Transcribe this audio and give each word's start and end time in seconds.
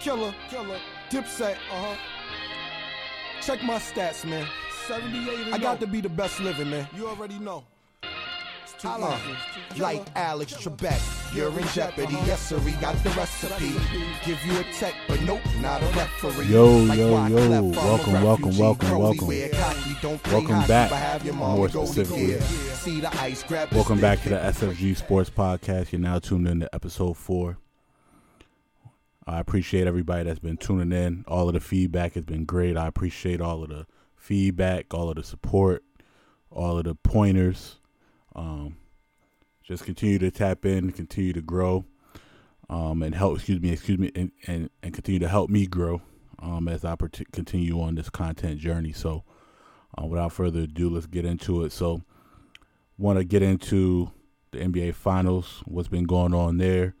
Killer, 0.00 0.34
killer. 0.50 0.78
Dipset, 1.10 1.54
uh 1.72 1.94
huh. 1.94 1.96
Check 3.42 3.62
my 3.62 3.76
stats, 3.76 4.24
man. 4.24 4.46
78 4.86 5.52
I 5.52 5.58
got 5.58 5.80
to 5.80 5.86
be 5.86 6.00
the 6.00 6.08
best 6.08 6.40
living, 6.40 6.70
man. 6.70 6.86
You 6.96 7.08
already 7.08 7.38
know. 7.38 7.64
Uh, 8.84 9.18
like 9.78 10.06
Alex 10.14 10.52
Trebek, 10.54 11.34
you're 11.34 11.50
in 11.58 11.66
jeopardy. 11.68 12.12
Yes, 12.26 12.40
sir, 12.48 12.58
we 12.58 12.70
got 12.72 12.94
the 13.02 13.10
recipe. 13.10 13.72
Give 14.24 14.40
you 14.46 14.56
a 14.60 14.62
tech, 14.74 14.94
but 15.08 15.20
nope, 15.22 15.40
not 15.60 15.82
a 15.82 15.86
referee. 15.86 16.46
Yo, 16.46 16.78
Like 16.84 16.96
yo, 16.96 17.10
Wyclef, 17.10 17.30
yo. 17.30 17.52
I'm 17.56 17.70
Welcome, 17.72 18.12
welcome, 18.22 18.56
welcome, 18.56 18.98
welcome. 19.00 19.28
don't 20.00 20.24
Welcome 20.28 20.54
hockey, 20.54 20.68
back, 20.68 20.90
have 20.92 21.24
your 21.24 21.34
mama 21.34 21.56
more 21.56 21.68
to 21.68 21.86
specifically. 21.88 22.26
gear. 22.26 22.40
See 22.40 23.00
the 23.00 23.12
ice, 23.20 23.42
grab 23.42 23.72
Welcome 23.72 24.00
back 24.00 24.22
to 24.22 24.28
the 24.28 24.36
SFG 24.36 24.96
Sports 24.96 25.28
Podcast. 25.30 25.90
You're 25.90 26.00
now 26.00 26.20
tuned 26.20 26.46
in 26.46 26.60
to 26.60 26.72
episode 26.72 27.16
four. 27.16 27.58
I 29.28 29.40
appreciate 29.40 29.86
everybody 29.86 30.24
that's 30.24 30.38
been 30.38 30.56
tuning 30.56 30.90
in. 30.90 31.22
All 31.28 31.48
of 31.48 31.54
the 31.54 31.60
feedback 31.60 32.14
has 32.14 32.24
been 32.24 32.46
great. 32.46 32.78
I 32.78 32.86
appreciate 32.86 33.42
all 33.42 33.62
of 33.62 33.68
the 33.68 33.86
feedback, 34.16 34.94
all 34.94 35.10
of 35.10 35.16
the 35.16 35.22
support, 35.22 35.84
all 36.50 36.78
of 36.78 36.84
the 36.84 36.94
pointers. 36.94 37.76
Um, 38.34 38.78
just 39.62 39.84
continue 39.84 40.18
to 40.20 40.30
tap 40.30 40.64
in, 40.64 40.92
continue 40.92 41.34
to 41.34 41.42
grow, 41.42 41.84
um, 42.70 43.02
and 43.02 43.14
help. 43.14 43.36
Excuse 43.36 43.60
me, 43.60 43.70
excuse 43.70 43.98
me, 43.98 44.10
and 44.14 44.32
and, 44.46 44.70
and 44.82 44.94
continue 44.94 45.20
to 45.20 45.28
help 45.28 45.50
me 45.50 45.66
grow 45.66 46.00
um, 46.38 46.66
as 46.66 46.82
I 46.86 46.96
continue 47.30 47.82
on 47.82 47.96
this 47.96 48.08
content 48.08 48.58
journey. 48.58 48.92
So, 48.92 49.24
uh, 50.00 50.06
without 50.06 50.32
further 50.32 50.60
ado, 50.60 50.88
let's 50.88 51.04
get 51.04 51.26
into 51.26 51.64
it. 51.64 51.72
So 51.72 52.02
want 52.96 53.18
to 53.18 53.24
get 53.24 53.42
into 53.42 54.10
the 54.52 54.58
NBA 54.60 54.94
Finals, 54.94 55.62
what's 55.66 55.88
been 55.88 56.04
going 56.04 56.32
on 56.32 56.56
there, 56.56 56.94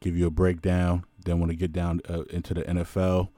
give 0.00 0.16
you 0.16 0.26
a 0.26 0.30
breakdown. 0.30 1.04
Then 1.24 1.40
want 1.40 1.50
to 1.50 1.56
get 1.56 1.72
down 1.72 2.00
uh, 2.08 2.22
into 2.30 2.54
the 2.54 2.62
NFL, 2.62 3.28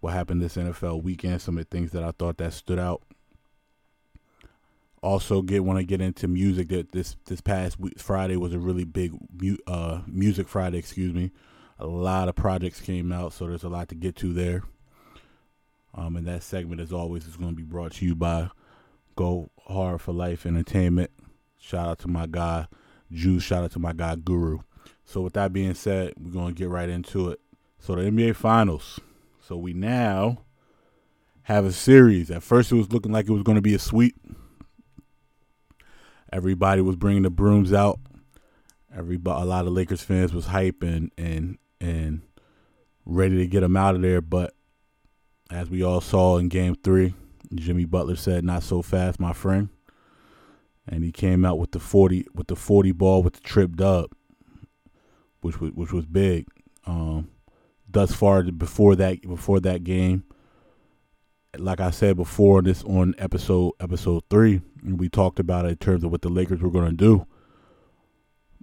what 0.00 0.12
happened 0.12 0.40
this 0.40 0.56
NFL 0.56 1.02
weekend, 1.02 1.40
some 1.42 1.58
of 1.58 1.68
the 1.68 1.76
things 1.76 1.92
that 1.92 2.04
I 2.04 2.12
thought 2.12 2.38
that 2.38 2.52
stood 2.52 2.78
out. 2.78 3.02
Also, 5.02 5.42
get 5.42 5.64
want 5.64 5.78
to 5.78 5.84
get 5.84 6.00
into 6.00 6.26
music. 6.26 6.68
That 6.68 6.92
this 6.92 7.16
this 7.26 7.40
past 7.40 7.78
week, 7.78 7.98
Friday 7.98 8.36
was 8.36 8.52
a 8.52 8.58
really 8.58 8.84
big 8.84 9.16
uh, 9.66 10.00
music 10.06 10.48
Friday. 10.48 10.78
Excuse 10.78 11.14
me, 11.14 11.30
a 11.78 11.86
lot 11.86 12.28
of 12.28 12.34
projects 12.34 12.80
came 12.80 13.12
out, 13.12 13.32
so 13.32 13.46
there's 13.46 13.62
a 13.62 13.68
lot 13.68 13.88
to 13.88 13.94
get 13.94 14.16
to 14.16 14.32
there. 14.32 14.64
Um, 15.94 16.16
and 16.16 16.26
that 16.26 16.42
segment, 16.42 16.80
as 16.80 16.92
always, 16.92 17.26
is 17.26 17.36
going 17.36 17.50
to 17.50 17.56
be 17.56 17.62
brought 17.62 17.92
to 17.94 18.04
you 18.04 18.14
by 18.14 18.50
Go 19.16 19.50
Hard 19.66 20.00
for 20.00 20.12
Life 20.12 20.46
Entertainment. 20.46 21.10
Shout 21.58 21.88
out 21.88 21.98
to 22.00 22.08
my 22.08 22.26
guy, 22.26 22.66
Juice. 23.10 23.42
Shout 23.42 23.64
out 23.64 23.72
to 23.72 23.78
my 23.78 23.92
guy, 23.92 24.16
Guru. 24.16 24.60
So, 25.08 25.22
with 25.22 25.32
that 25.32 25.54
being 25.54 25.72
said, 25.72 26.12
we're 26.20 26.32
going 26.32 26.54
to 26.54 26.58
get 26.58 26.68
right 26.68 26.86
into 26.88 27.30
it. 27.30 27.40
So, 27.78 27.94
the 27.94 28.02
NBA 28.02 28.36
Finals. 28.36 29.00
So, 29.40 29.56
we 29.56 29.72
now 29.72 30.42
have 31.44 31.64
a 31.64 31.72
series. 31.72 32.30
At 32.30 32.42
first, 32.42 32.70
it 32.70 32.74
was 32.74 32.92
looking 32.92 33.10
like 33.10 33.26
it 33.26 33.32
was 33.32 33.42
going 33.42 33.56
to 33.56 33.62
be 33.62 33.72
a 33.72 33.78
sweep. 33.78 34.16
Everybody 36.30 36.82
was 36.82 36.96
bringing 36.96 37.22
the 37.22 37.30
brooms 37.30 37.72
out. 37.72 38.00
Everybody, 38.94 39.42
a 39.42 39.46
lot 39.46 39.66
of 39.66 39.72
Lakers 39.72 40.02
fans 40.02 40.34
was 40.34 40.44
hype 40.44 40.82
and 40.82 41.10
and 41.16 41.56
and 41.80 42.20
ready 43.06 43.38
to 43.38 43.46
get 43.46 43.60
them 43.60 43.78
out 43.78 43.94
of 43.94 44.02
there. 44.02 44.20
But 44.20 44.52
as 45.50 45.70
we 45.70 45.82
all 45.82 46.02
saw 46.02 46.36
in 46.36 46.50
Game 46.50 46.74
Three, 46.74 47.14
Jimmy 47.54 47.86
Butler 47.86 48.16
said, 48.16 48.44
"Not 48.44 48.62
so 48.62 48.82
fast, 48.82 49.18
my 49.18 49.32
friend," 49.32 49.70
and 50.86 51.02
he 51.02 51.12
came 51.12 51.46
out 51.46 51.58
with 51.58 51.70
the 51.70 51.80
forty 51.80 52.26
with 52.34 52.48
the 52.48 52.56
forty 52.56 52.92
ball 52.92 53.22
with 53.22 53.32
the 53.32 53.40
trip 53.40 53.74
dub, 53.74 54.10
which 55.40 55.60
was 55.60 55.72
which 55.72 55.92
was 55.92 56.06
big. 56.06 56.46
Um, 56.86 57.30
thus 57.88 58.12
far, 58.12 58.42
before 58.44 58.96
that 58.96 59.22
before 59.22 59.60
that 59.60 59.84
game, 59.84 60.24
like 61.56 61.80
I 61.80 61.90
said 61.90 62.16
before, 62.16 62.62
this 62.62 62.84
on 62.84 63.14
episode 63.18 63.72
episode 63.80 64.22
three, 64.30 64.60
we 64.82 65.08
talked 65.08 65.38
about 65.38 65.66
it 65.66 65.70
in 65.70 65.76
terms 65.76 66.04
of 66.04 66.10
what 66.10 66.22
the 66.22 66.28
Lakers 66.28 66.60
were 66.60 66.70
going 66.70 66.90
to 66.90 66.96
do. 66.96 67.26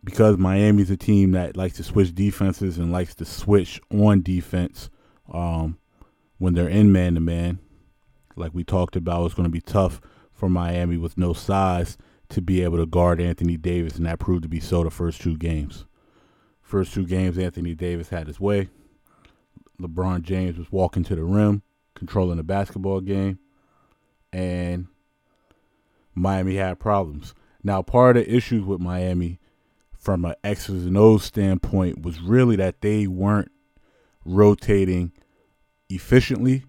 Because 0.03 0.37
Miami's 0.37 0.91
a 0.91 0.97
team 0.97 1.31
that 1.31 1.57
likes 1.57 1.77
to 1.77 1.83
switch 1.83 2.13
defenses 2.13 2.77
and 2.77 2.91
likes 2.91 3.15
to 3.15 3.25
switch 3.25 3.81
on 3.91 4.21
defense 4.21 4.91
um, 5.33 5.79
when 6.37 6.53
they're 6.53 6.69
in 6.69 6.91
man 6.91 7.15
to 7.15 7.19
man. 7.19 7.57
Like 8.35 8.53
we 8.53 8.63
talked 8.63 8.95
about, 8.95 9.25
it's 9.25 9.33
going 9.33 9.47
to 9.47 9.51
be 9.51 9.61
tough 9.61 9.99
for 10.31 10.47
Miami 10.47 10.97
with 10.97 11.17
no 11.17 11.33
size 11.33 11.97
to 12.29 12.41
be 12.41 12.61
able 12.61 12.77
to 12.77 12.85
guard 12.85 13.19
Anthony 13.19 13.57
Davis, 13.57 13.95
and 13.95 14.05
that 14.05 14.19
proved 14.19 14.43
to 14.43 14.49
be 14.49 14.59
so 14.59 14.83
the 14.83 14.91
first 14.91 15.21
two 15.21 15.37
games. 15.37 15.85
First 16.65 16.93
two 16.93 17.05
games, 17.05 17.37
Anthony 17.37 17.75
Davis 17.75 18.09
had 18.09 18.25
his 18.25 18.39
way. 18.39 18.69
LeBron 19.79 20.23
James 20.23 20.57
was 20.57 20.71
walking 20.71 21.03
to 21.03 21.15
the 21.15 21.23
rim, 21.23 21.61
controlling 21.93 22.37
the 22.37 22.43
basketball 22.43 23.01
game, 23.01 23.37
and 24.33 24.87
Miami 26.15 26.55
had 26.55 26.79
problems. 26.79 27.35
Now, 27.63 27.83
part 27.83 28.17
of 28.17 28.25
the 28.25 28.35
issues 28.35 28.65
with 28.65 28.81
Miami 28.81 29.39
from 29.93 30.25
an 30.25 30.33
X's 30.43 30.87
and 30.87 30.97
O's 30.97 31.23
standpoint 31.23 32.01
was 32.01 32.19
really 32.19 32.55
that 32.55 32.81
they 32.81 33.05
weren't 33.05 33.51
rotating 34.25 35.11
efficiently 35.87 36.63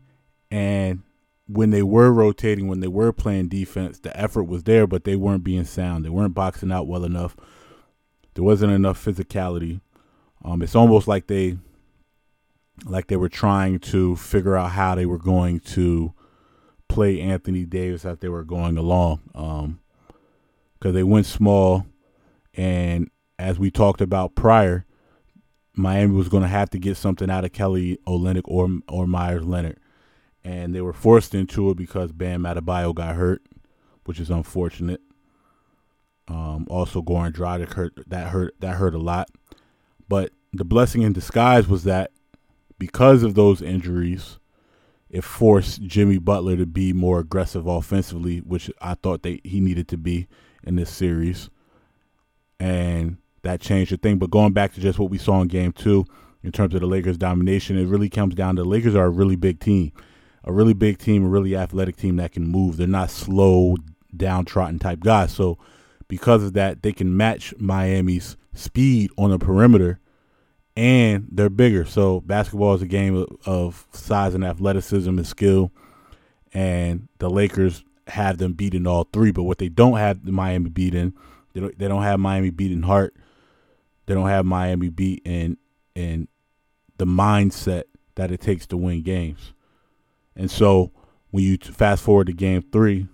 and 0.51 1.03
when 1.49 1.71
they 1.71 1.83
were 1.83 2.13
rotating, 2.13 2.69
when 2.69 2.81
they 2.81 2.89
were 2.89 3.13
playing 3.13 3.49
defense, 3.49 4.01
the 4.01 4.15
effort 4.19 4.45
was 4.45 4.65
there, 4.65 4.87
but 4.87 5.05
they 5.05 5.17
weren't 5.17 5.45
being 5.45 5.65
sound. 5.65 6.05
They 6.05 6.11
weren't 6.11 6.35
boxing 6.35 6.73
out 6.73 6.87
well 6.87 7.05
enough. 7.05 7.37
There 8.35 8.45
wasn't 8.45 8.73
enough 8.73 9.03
physicality. 9.03 9.81
Um, 10.47 10.63
it's 10.63 10.77
almost 10.77 11.09
like 11.09 11.27
they 11.27 11.59
like 12.85 13.09
they 13.09 13.17
were 13.17 13.29
trying 13.29 13.81
to 13.81 14.15
figure 14.15 14.57
out 14.57 14.71
how 14.71 14.95
they 14.95 15.07
were 15.07 15.19
going 15.19 15.59
to 15.61 16.15
play 16.89 17.21
Anthony 17.21 17.65
Davis 17.65 18.05
as 18.05 18.19
they 18.19 18.29
were 18.29 18.45
going 18.45 18.77
along. 18.77 19.21
Um, 19.35 19.81
because 20.79 20.95
they 20.95 21.03
went 21.03 21.27
small, 21.27 21.87
and 22.55 23.11
as 23.39 23.59
we 23.59 23.71
talked 23.71 24.01
about 24.01 24.35
prior, 24.35 24.85
Miami 25.75 26.15
was 26.15 26.29
going 26.29 26.43
to 26.43 26.49
have 26.49 26.71
to 26.71 26.79
get 26.79 26.97
something 26.97 27.31
out 27.31 27.45
of 27.45 27.53
Kelly 27.53 27.99
Olynyk 28.07 28.43
or 28.45 28.69
or 28.89 29.07
Meyers 29.09 29.45
Leonard, 29.45 29.81
and 30.45 30.75
they 30.75 30.81
were 30.81 30.93
forced 30.93 31.35
into 31.35 31.71
it 31.71 31.77
because 31.77 32.13
Bam 32.13 32.43
Adebayo 32.43 32.95
got 32.95 33.17
hurt, 33.17 33.43
which 34.05 34.21
is 34.21 34.31
unfortunate. 34.31 35.01
Um, 36.29 36.67
also, 36.71 37.03
Goran 37.03 37.33
Dragic 37.33 37.73
hurt 37.73 37.99
that 38.07 38.29
hurt 38.29 38.55
that 38.61 38.77
hurt 38.77 38.95
a 38.95 38.99
lot, 38.99 39.29
but 40.09 40.31
the 40.53 40.65
blessing 40.65 41.03
in 41.03 41.13
disguise 41.13 41.69
was 41.69 41.85
that 41.85 42.11
because 42.79 43.23
of 43.23 43.35
those 43.35 43.63
injuries, 43.63 44.39
it 45.09 45.25
forced 45.25 45.83
Jimmy 45.83 46.19
Butler 46.19 46.57
to 46.57 46.67
be 46.67 46.93
more 46.93 47.21
aggressive 47.21 47.67
offensively, 47.67 48.39
which 48.39 48.71
I 48.81 48.95
thought 48.95 49.23
they 49.23 49.41
he 49.45 49.61
needed 49.61 49.89
to 49.89 49.97
be 49.97 50.27
in 50.65 50.77
this 50.77 50.91
series, 50.91 51.49
and 52.59 53.19
that 53.43 53.61
changed 53.61 53.93
the 53.93 53.97
thing. 53.97 54.19
But 54.19 54.31
going 54.31 54.53
back 54.53 54.75
to 54.75 54.81
just 54.81 54.99
what 54.99 55.11
we 55.11 55.19
saw 55.19 55.41
in 55.41 55.49
Game 55.49 55.73
Two, 55.73 56.05
in 56.43 56.53
terms 56.53 56.75
of 56.75 56.81
the 56.81 56.87
Lakers' 56.87 57.19
domination, 57.19 57.79
it 57.79 57.87
really 57.87 58.09
comes 58.09 58.35
down 58.35 58.57
to 58.57 58.63
the 58.63 58.69
Lakers 58.69 58.95
are 58.95 59.07
a 59.07 59.11
really 59.11 59.37
big 59.37 59.61
team, 59.61 59.93
a 60.45 60.53
really 60.53 60.75
big 60.75 60.99
team, 60.99 61.25
a 61.25 61.29
really 61.29 61.57
athletic 61.57 61.97
team 61.97 62.17
that 62.17 62.33
can 62.33 62.47
move. 62.47 62.77
They're 62.77 62.87
not 62.87 63.11
slow, 63.11 63.77
downtrodden 64.17 64.79
type 64.79 65.01
guys. 65.01 65.33
So 65.33 65.59
because 66.09 66.43
of 66.43 66.53
that, 66.55 66.83
they 66.83 66.93
can 66.93 67.17
match 67.17 67.55
Miami's 67.59 68.37
speed 68.55 69.11
on 69.17 69.31
the 69.31 69.39
perimeter, 69.39 69.99
and 70.77 71.27
they're 71.31 71.49
bigger. 71.49 71.85
So 71.85 72.21
basketball 72.21 72.75
is 72.75 72.83
a 72.83 72.87
game 72.87 73.27
of, 73.47 73.87
size 73.93 74.35
and 74.35 74.45
athleticism 74.45 75.09
and 75.09 75.27
skill, 75.27 75.73
and 76.53 77.09
the 77.19 77.31
Lakers 77.31 77.83
have 78.09 78.39
them 78.39 78.53
beating 78.53 78.87
all 78.87 79.05
three. 79.05 79.33
But 79.33 79.45
what 79.45 79.59
they 79.59 79.69
don't 79.69 79.97
have 79.97 80.25
the 80.25 80.33
Miami 80.33 80.71
beating, 80.71 81.15
they 81.55 81.61
don't, 81.61 81.79
they 81.79 81.89
don't 81.89 82.03
have 82.03 82.21
Miami 82.21 82.51
beating 82.51 82.83
heart. 82.83 83.15
They 84.07 84.15
don't 84.15 84.29
have 84.29 84.47
Miami 84.47 84.89
beat 84.89 85.23
in 85.25 85.57
in 85.95 86.29
the 86.99 87.07
mindset 87.07 87.85
that 88.15 88.31
it 88.31 88.41
takes 88.41 88.67
to 88.67 88.77
win 88.77 89.03
games. 89.03 89.53
And 90.37 90.51
so 90.51 90.93
when 91.31 91.43
you 91.43 91.57
fast 91.59 92.03
forward 92.05 92.29
to 92.29 92.33
game 92.33 92.63
three, 92.71 93.09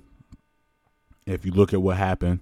if 1.27 1.47
you 1.47 1.53
look 1.53 1.73
at 1.73 1.81
what 1.81 1.97
happened 1.97 2.41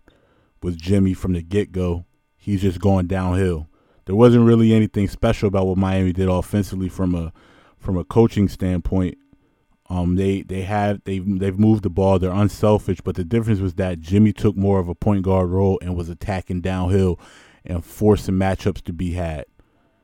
with 0.63 0.77
Jimmy 0.77 1.15
from 1.15 1.35
the 1.35 1.43
get 1.43 1.71
go, 1.71 2.07
he's 2.37 2.63
just 2.63 2.81
going 2.81 3.07
downhill. 3.07 3.69
There 4.11 4.17
wasn't 4.17 4.45
really 4.45 4.75
anything 4.75 5.07
special 5.07 5.47
about 5.47 5.69
what 5.69 5.79
Miami 5.79 6.13
did 6.13 6.29
offensively 6.29 6.89
from 6.89 7.15
a 7.15 7.33
from 7.79 7.97
a 7.97 8.03
coaching 8.03 8.49
standpoint. 8.49 9.17
Um, 9.89 10.17
they 10.17 10.43
they 10.43 10.63
have 10.63 11.01
they 11.05 11.21
they've 11.21 11.57
moved 11.57 11.85
the 11.85 11.91
ball. 11.91 12.19
They're 12.19 12.33
unselfish, 12.33 13.01
but 13.03 13.15
the 13.15 13.23
difference 13.23 13.61
was 13.61 13.75
that 13.75 14.01
Jimmy 14.01 14.33
took 14.33 14.57
more 14.57 14.81
of 14.81 14.89
a 14.89 14.97
point 14.97 15.23
guard 15.23 15.51
role 15.51 15.79
and 15.81 15.95
was 15.95 16.09
attacking 16.09 16.63
downhill 16.63 17.21
and 17.65 17.85
forcing 17.85 18.35
matchups 18.35 18.83
to 18.87 18.93
be 18.93 19.13
had, 19.13 19.45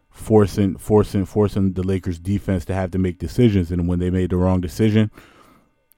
forcing 0.08 0.76
forcing 0.76 1.24
forcing 1.24 1.72
the 1.72 1.82
Lakers 1.82 2.20
defense 2.20 2.64
to 2.66 2.74
have 2.74 2.92
to 2.92 2.98
make 2.98 3.18
decisions. 3.18 3.72
And 3.72 3.88
when 3.88 3.98
they 3.98 4.10
made 4.10 4.30
the 4.30 4.36
wrong 4.36 4.60
decision, 4.60 5.10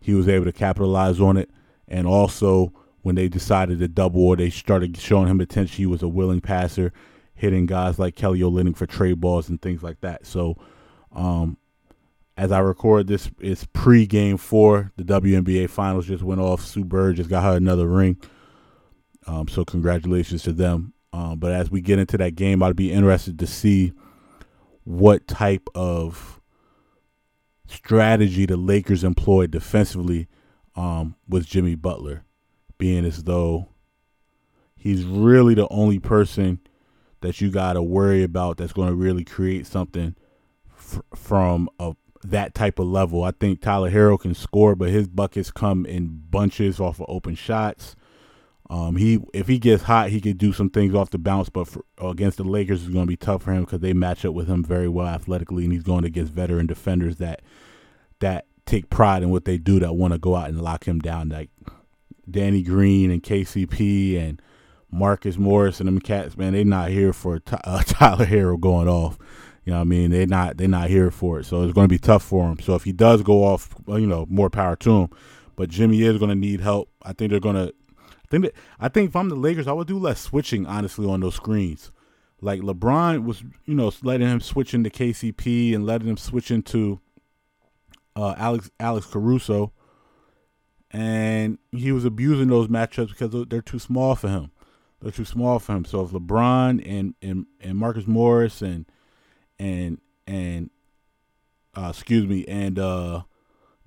he 0.01 0.15
was 0.15 0.29
able 0.29 0.47
to 0.47 0.53
capitalize 0.53 1.21
on 1.21 1.37
it. 1.37 1.51
And 1.87 2.07
also 2.07 2.73
when 3.03 3.17
they 3.17 3.29
decided 3.29 3.81
to 3.81 3.89
double 3.89 4.23
or 4.23 4.37
they 4.37 4.49
started 4.49 4.97
showing 4.97 5.29
him 5.29 5.43
attention, 5.43 5.77
he 5.77 5.85
was 5.85 6.03
a 6.03 6.09
willing 6.09 6.41
passer, 6.41 6.91
hitting 7.39 7.67
guys 7.67 7.99
like 7.99 8.17
Kelly 8.17 8.41
Olynyk 8.41 8.77
for 8.77 8.87
trade 8.87 9.21
balls 9.21 9.49
and 9.49 9.61
things 9.63 9.83
like 9.83 10.01
that. 10.01 10.27
So 10.27 10.57
Um, 11.13 11.57
as 12.37 12.53
I 12.53 12.61
record 12.61 13.09
this, 13.09 13.31
it's 13.41 13.67
pre 13.73 14.07
game 14.07 14.37
four. 14.37 14.93
The 14.97 15.05
WNBA 15.05 15.69
finals 15.69 16.07
just 16.07 16.23
went 16.23 16.41
off. 16.41 16.65
Sue 16.65 16.85
Bird 16.85 17.17
just 17.17 17.31
got 17.31 17.43
her 17.43 17.57
another 17.57 17.87
ring. 17.89 18.17
Um, 19.27 19.49
so 19.49 19.65
congratulations 19.65 20.43
to 20.45 20.53
them. 20.53 20.93
Um, 21.13 21.39
but 21.39 21.53
as 21.53 21.71
we 21.71 21.81
get 21.81 21.99
into 21.99 22.17
that 22.19 22.37
game, 22.37 22.63
I'd 22.63 22.77
be 22.77 22.93
interested 22.93 23.39
to 23.41 23.47
see 23.47 23.93
what 24.85 25.27
type 25.27 25.69
of 25.75 26.41
strategy 27.67 28.47
the 28.47 28.57
Lakers 28.57 29.05
employed 29.05 29.51
defensively 29.51 30.29
um, 30.77 31.17
with 31.29 31.47
Jimmy 31.47 31.75
Butler, 31.75 32.25
being 32.79 33.05
as 33.05 33.25
though 33.25 33.69
he's 34.77 35.05
really 35.05 35.55
the 35.55 35.69
only 35.71 35.99
person 35.99 36.61
that 37.21 37.41
you 37.41 37.51
got 37.51 37.75
to 37.75 37.83
worry 37.83 38.23
about 38.23 38.57
that's 38.57 38.73
going 38.73 38.89
to 38.89 38.95
really 38.95 39.25
create 39.25 39.67
something 39.67 40.15
f- 40.77 41.01
from 41.15 41.69
a 41.79 41.95
that 42.25 42.55
type 42.55 42.79
of 42.79 42.87
level. 42.87 43.23
I 43.23 43.31
think 43.31 43.61
Tyler 43.61 43.91
Herro 43.91 44.19
can 44.19 44.35
score, 44.35 44.75
but 44.75 44.91
his 44.91 45.09
buckets 45.09 45.51
come 45.51 45.87
in 45.87 46.23
bunches 46.31 46.81
off 46.81 47.01
of 47.01 47.07
open 47.09 47.35
shots. 47.35 47.95
Um, 48.71 48.97
he 48.97 49.19
if 49.33 49.47
he 49.49 49.59
gets 49.59 49.85
hot, 49.85 50.11
he 50.11 50.21
could 50.21 50.37
do 50.37 50.53
some 50.53 50.69
things 50.69 50.95
off 50.95 51.11
the 51.11 51.19
bounce, 51.19 51.49
but 51.49 51.69
for, 51.69 51.85
against 51.99 52.37
the 52.37 52.45
Lakers, 52.45 52.83
it's 52.83 52.93
going 52.93 53.07
to 53.07 53.11
be 53.11 53.17
tough 53.17 53.45
for 53.45 53.53
him 53.53 53.65
because 53.65 53.81
they 53.81 53.95
match 53.95 54.25
up 54.25 54.35
with 54.35 54.47
him 54.47 54.63
very 54.63 54.89
well 54.89 55.07
athletically, 55.07 55.65
and 55.65 55.73
he's 55.73 55.83
going 55.83 56.05
against 56.05 56.33
veteran 56.33 56.67
defenders 56.67 57.17
that 57.17 57.41
that 58.21 58.47
take 58.67 58.91
pride 58.91 59.23
in 59.23 59.31
what 59.31 59.47
they 59.47 59.57
do, 59.57 59.79
that 59.81 59.95
want 59.95 60.13
to 60.13 60.19
go 60.19 60.37
out 60.37 60.51
and 60.51 60.61
lock 60.61 60.87
him 60.87 60.99
down, 60.99 61.31
like 61.31 61.49
Danny 62.31 62.63
Green 62.63 63.11
and 63.11 63.23
KCP 63.23 64.21
and 64.21 64.43
Marcus 64.91 65.37
Morris 65.37 65.81
and 65.81 65.87
them 65.87 66.01
cats. 66.01 66.37
Man, 66.37 66.53
they 66.53 66.65
not 66.65 66.91
here 66.91 67.13
for 67.13 67.41
uh, 67.65 67.83
Tyler 67.83 68.27
Herro 68.27 68.59
going 68.59 68.89
off. 68.89 69.19
You 69.65 69.73
know 69.73 69.81
what 69.81 69.83
I 69.83 69.85
mean? 69.85 70.11
They're 70.11 70.27
not 70.27 70.57
they're 70.57 70.69
not 70.69 70.89
here 70.89 71.11
for 71.11 71.41
it, 71.41 71.45
so 71.45 71.63
it's 71.63 71.75
going 71.75 71.87
to 71.87 71.93
be 71.93 71.99
tough 71.99 72.23
for 72.23 72.49
him. 72.49 72.59
So 72.61 72.75
if 72.75 72.85
he 72.85 72.93
does 72.93 73.23
go 73.23 73.45
off, 73.45 73.75
you 73.87 74.07
know, 74.07 74.27
more 74.31 74.49
power 74.49 74.77
to 74.77 75.03
him. 75.03 75.11
But 75.57 75.69
Jimmy 75.69 76.03
is 76.03 76.19
going 76.19 76.31
to 76.31 76.35
need 76.35 76.61
help. 76.61 76.89
I 77.03 77.13
think 77.13 77.31
they're 77.31 77.41
going 77.41 77.57
to 77.57 77.75
I 78.29 78.31
think 78.31 78.45
that 78.45 78.55
I 78.79 78.89
think 78.89 79.09
if 79.11 79.17
I'm 79.17 79.29
the 79.31 79.37
Lakers, 79.37 79.67
I 79.67 79.73
would 79.73 79.87
do 79.87 79.99
less 79.99 80.21
switching 80.21 80.67
honestly 80.67 81.07
on 81.07 81.21
those 81.21 81.35
screens. 81.35 81.91
Like 82.41 82.61
LeBron 82.61 83.25
was, 83.25 83.43
you 83.65 83.75
know, 83.75 83.91
letting 84.03 84.29
him 84.29 84.41
switch 84.41 84.75
into 84.75 84.91
KCP 84.91 85.75
and 85.75 85.87
letting 85.87 86.09
him 86.09 86.17
switch 86.17 86.51
into 86.51 87.01
uh, 88.15 88.35
Alex 88.37 88.71
Alex 88.79 89.07
Caruso, 89.07 89.73
and 90.91 91.59
he 91.73 91.91
was 91.91 92.05
abusing 92.05 92.49
those 92.49 92.69
matchups 92.69 93.11
because 93.11 93.47
they're 93.49 93.63
too 93.63 93.79
small 93.79 94.15
for 94.15 94.29
him. 94.29 94.51
They're 95.01 95.13
too 95.13 95.25
small 95.25 95.59
for 95.59 95.75
him. 95.75 95.85
So 95.85 96.03
if 96.03 96.11
LeBron 96.11 96.83
and 96.85 97.15
and, 97.23 97.47
and 97.61 97.79
Marcus 97.79 98.07
Morris 98.07 98.63
and 98.63 98.87
and 99.59 100.01
and 100.27 100.71
uh, 101.77 101.91
excuse 101.91 102.27
me 102.27 102.45
and 102.47 102.79
uh, 102.79 103.23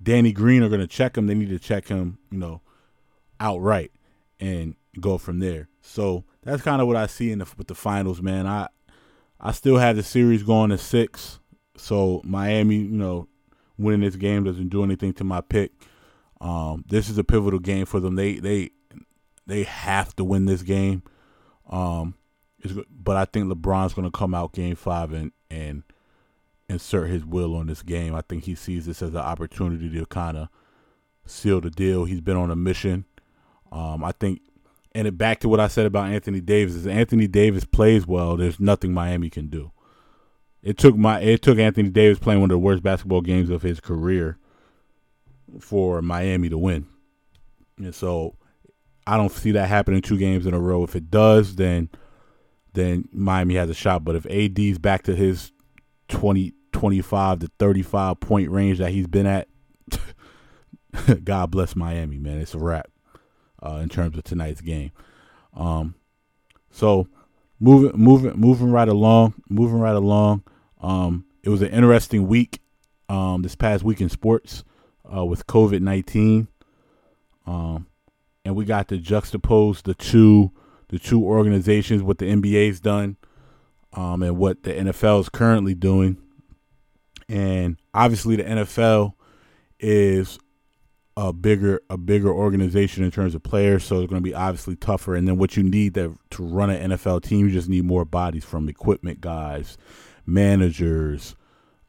Danny 0.02 0.32
Green 0.32 0.62
are 0.62 0.68
going 0.68 0.80
to 0.80 0.86
check 0.86 1.16
him, 1.16 1.26
they 1.26 1.34
need 1.34 1.50
to 1.50 1.58
check 1.58 1.88
him, 1.88 2.18
you 2.30 2.38
know, 2.38 2.62
outright 3.38 3.92
and 4.40 4.74
go 5.00 5.18
from 5.18 5.38
there. 5.38 5.68
So 5.80 6.24
that's 6.42 6.62
kind 6.62 6.80
of 6.80 6.88
what 6.88 6.96
I 6.96 7.06
see 7.06 7.30
in 7.30 7.40
the, 7.40 7.48
with 7.56 7.68
the 7.68 7.74
finals, 7.74 8.22
man. 8.22 8.46
I 8.46 8.68
I 9.40 9.52
still 9.52 9.76
have 9.76 9.96
the 9.96 10.02
series 10.02 10.42
going 10.42 10.70
to 10.70 10.78
six. 10.78 11.40
So 11.76 12.20
Miami, 12.24 12.76
you 12.76 12.96
know, 12.96 13.28
winning 13.76 14.00
this 14.00 14.16
game 14.16 14.44
doesn't 14.44 14.68
do 14.68 14.84
anything 14.84 15.12
to 15.14 15.24
my 15.24 15.40
pick. 15.40 15.72
Um, 16.40 16.84
this 16.88 17.08
is 17.08 17.18
a 17.18 17.24
pivotal 17.24 17.60
game 17.60 17.86
for 17.86 18.00
them. 18.00 18.14
They 18.14 18.34
they 18.36 18.70
they 19.46 19.64
have 19.64 20.14
to 20.16 20.24
win 20.24 20.46
this 20.46 20.62
game. 20.62 21.02
Um, 21.68 22.14
but 22.90 23.16
I 23.16 23.24
think 23.24 23.52
LeBron's 23.52 23.94
going 23.94 24.10
to 24.10 24.16
come 24.16 24.34
out 24.34 24.52
game 24.52 24.76
five 24.76 25.12
and 25.12 25.32
and 25.50 25.82
insert 26.68 27.10
his 27.10 27.24
will 27.24 27.54
on 27.54 27.66
this 27.66 27.82
game. 27.82 28.14
I 28.14 28.22
think 28.22 28.44
he 28.44 28.54
sees 28.54 28.86
this 28.86 29.02
as 29.02 29.10
an 29.10 29.16
opportunity 29.16 29.90
to 29.90 30.06
kind 30.06 30.36
of 30.36 30.48
seal 31.26 31.60
the 31.60 31.70
deal. 31.70 32.04
He's 32.04 32.20
been 32.20 32.36
on 32.36 32.50
a 32.50 32.56
mission. 32.56 33.04
Um, 33.70 34.04
I 34.04 34.12
think, 34.12 34.40
and 34.92 35.06
it, 35.06 35.18
back 35.18 35.40
to 35.40 35.48
what 35.48 35.60
I 35.60 35.68
said 35.68 35.86
about 35.86 36.10
Anthony 36.10 36.40
Davis 36.40 36.74
is 36.74 36.86
Anthony 36.86 37.26
Davis 37.26 37.64
plays 37.64 38.06
well. 38.06 38.36
There's 38.36 38.60
nothing 38.60 38.92
Miami 38.92 39.30
can 39.30 39.48
do. 39.48 39.72
It 40.62 40.78
took 40.78 40.96
my 40.96 41.20
it 41.20 41.42
took 41.42 41.58
Anthony 41.58 41.90
Davis 41.90 42.18
playing 42.18 42.40
one 42.40 42.50
of 42.50 42.54
the 42.54 42.58
worst 42.58 42.82
basketball 42.82 43.20
games 43.20 43.50
of 43.50 43.62
his 43.62 43.80
career 43.80 44.38
for 45.60 46.00
Miami 46.00 46.48
to 46.48 46.58
win, 46.58 46.86
and 47.78 47.94
so 47.94 48.36
I 49.06 49.16
don't 49.16 49.32
see 49.32 49.52
that 49.52 49.68
happening 49.68 50.02
two 50.02 50.18
games 50.18 50.46
in 50.46 50.54
a 50.54 50.60
row. 50.60 50.84
If 50.84 50.96
it 50.96 51.10
does, 51.10 51.56
then 51.56 51.90
then 52.74 53.08
Miami 53.12 53.54
has 53.56 53.70
a 53.70 53.74
shot. 53.74 54.04
But 54.04 54.16
if 54.16 54.26
AD's 54.26 54.78
back 54.78 55.02
to 55.04 55.14
his 55.14 55.52
20, 56.08 56.52
25 56.72 57.40
to 57.40 57.50
35 57.58 58.20
point 58.20 58.50
range 58.50 58.78
that 58.78 58.92
he's 58.92 59.06
been 59.06 59.26
at, 59.26 59.48
God 61.24 61.50
bless 61.50 61.76
Miami, 61.76 62.18
man. 62.18 62.38
It's 62.38 62.54
a 62.54 62.58
wrap 62.58 62.90
uh, 63.62 63.80
in 63.82 63.88
terms 63.88 64.16
of 64.16 64.24
tonight's 64.24 64.60
game. 64.60 64.92
Um, 65.54 65.94
so 66.70 67.08
moving, 67.60 67.98
moving, 67.98 68.32
moving 68.32 68.70
right 68.70 68.88
along, 68.88 69.34
moving 69.48 69.78
right 69.78 69.94
along. 69.94 70.42
Um, 70.80 71.26
it 71.42 71.48
was 71.48 71.62
an 71.62 71.70
interesting 71.70 72.26
week 72.26 72.60
um, 73.08 73.42
this 73.42 73.54
past 73.54 73.84
week 73.84 74.00
in 74.00 74.08
sports 74.08 74.64
uh, 75.14 75.24
with 75.24 75.46
COVID 75.46 75.80
nineteen, 75.80 76.48
um, 77.46 77.86
and 78.44 78.56
we 78.56 78.64
got 78.64 78.88
to 78.88 78.98
juxtapose 78.98 79.82
the 79.82 79.94
two 79.94 80.52
the 80.88 80.98
two 80.98 81.24
organizations, 81.24 82.02
what 82.02 82.18
the 82.18 82.26
NBA's 82.26 82.78
done, 82.78 83.16
um, 83.94 84.22
and 84.22 84.36
what 84.36 84.62
the 84.62 84.74
NFL 84.74 85.20
is 85.20 85.28
currently 85.30 85.74
doing. 85.74 86.18
And 87.30 87.78
obviously, 87.94 88.36
the 88.36 88.44
NFL 88.44 89.14
is 89.80 90.38
a 91.16 91.32
bigger 91.32 91.80
a 91.88 91.96
bigger 91.96 92.30
organization 92.32 93.04
in 93.04 93.10
terms 93.10 93.34
of 93.34 93.42
players, 93.42 93.84
so 93.84 94.00
it's 94.00 94.10
going 94.10 94.22
to 94.22 94.28
be 94.28 94.34
obviously 94.34 94.76
tougher. 94.76 95.14
And 95.14 95.26
then 95.26 95.38
what 95.38 95.56
you 95.56 95.62
need 95.62 95.94
to 95.94 96.18
to 96.30 96.44
run 96.44 96.70
an 96.70 96.90
NFL 96.90 97.22
team, 97.22 97.48
you 97.48 97.52
just 97.52 97.68
need 97.68 97.84
more 97.84 98.04
bodies 98.04 98.44
from 98.44 98.68
equipment 98.68 99.20
guys, 99.20 99.78
managers, 100.26 101.36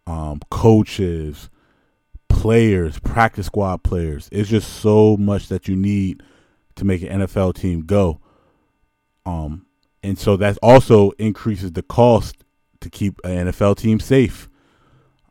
um, 0.07 0.39
coaches, 0.49 1.49
players, 2.29 2.99
practice 2.99 3.47
squad 3.47 3.83
players. 3.83 4.29
It's 4.31 4.49
just 4.49 4.81
so 4.81 5.17
much 5.17 5.47
that 5.49 5.67
you 5.67 5.75
need 5.75 6.23
to 6.75 6.85
make 6.85 7.01
an 7.01 7.21
NFL 7.21 7.55
team 7.55 7.81
go. 7.81 8.19
Um, 9.25 9.65
and 10.01 10.17
so 10.17 10.35
that 10.37 10.57
also 10.61 11.11
increases 11.11 11.71
the 11.71 11.83
cost 11.83 12.43
to 12.81 12.89
keep 12.89 13.19
an 13.23 13.47
NFL 13.47 13.77
team 13.77 13.99
safe. 13.99 14.49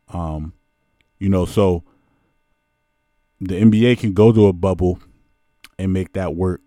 Um, 0.08 0.54
you 1.18 1.28
know, 1.28 1.44
so 1.44 1.84
the 3.40 3.60
NBA 3.60 3.98
can 3.98 4.12
go 4.12 4.32
to 4.32 4.46
a 4.46 4.52
bubble 4.52 4.98
and 5.78 5.92
make 5.92 6.12
that 6.14 6.34
work 6.34 6.60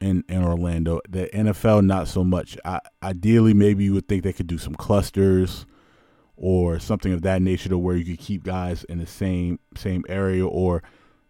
in, 0.00 0.24
in 0.28 0.42
Orlando. 0.42 1.00
The 1.08 1.28
NFL, 1.32 1.84
not 1.84 2.08
so 2.08 2.24
much. 2.24 2.58
I, 2.64 2.80
ideally, 3.02 3.54
maybe 3.54 3.84
you 3.84 3.94
would 3.94 4.08
think 4.08 4.22
they 4.22 4.32
could 4.32 4.46
do 4.46 4.58
some 4.58 4.74
clusters 4.74 5.66
or 6.36 6.78
something 6.78 7.12
of 7.12 7.22
that 7.22 7.40
nature 7.40 7.68
to 7.70 7.78
where 7.78 7.96
you 7.96 8.04
could 8.04 8.24
keep 8.24 8.44
guys 8.44 8.84
in 8.84 8.98
the 8.98 9.06
same 9.06 9.58
same 9.74 10.04
area 10.08 10.46
or 10.46 10.82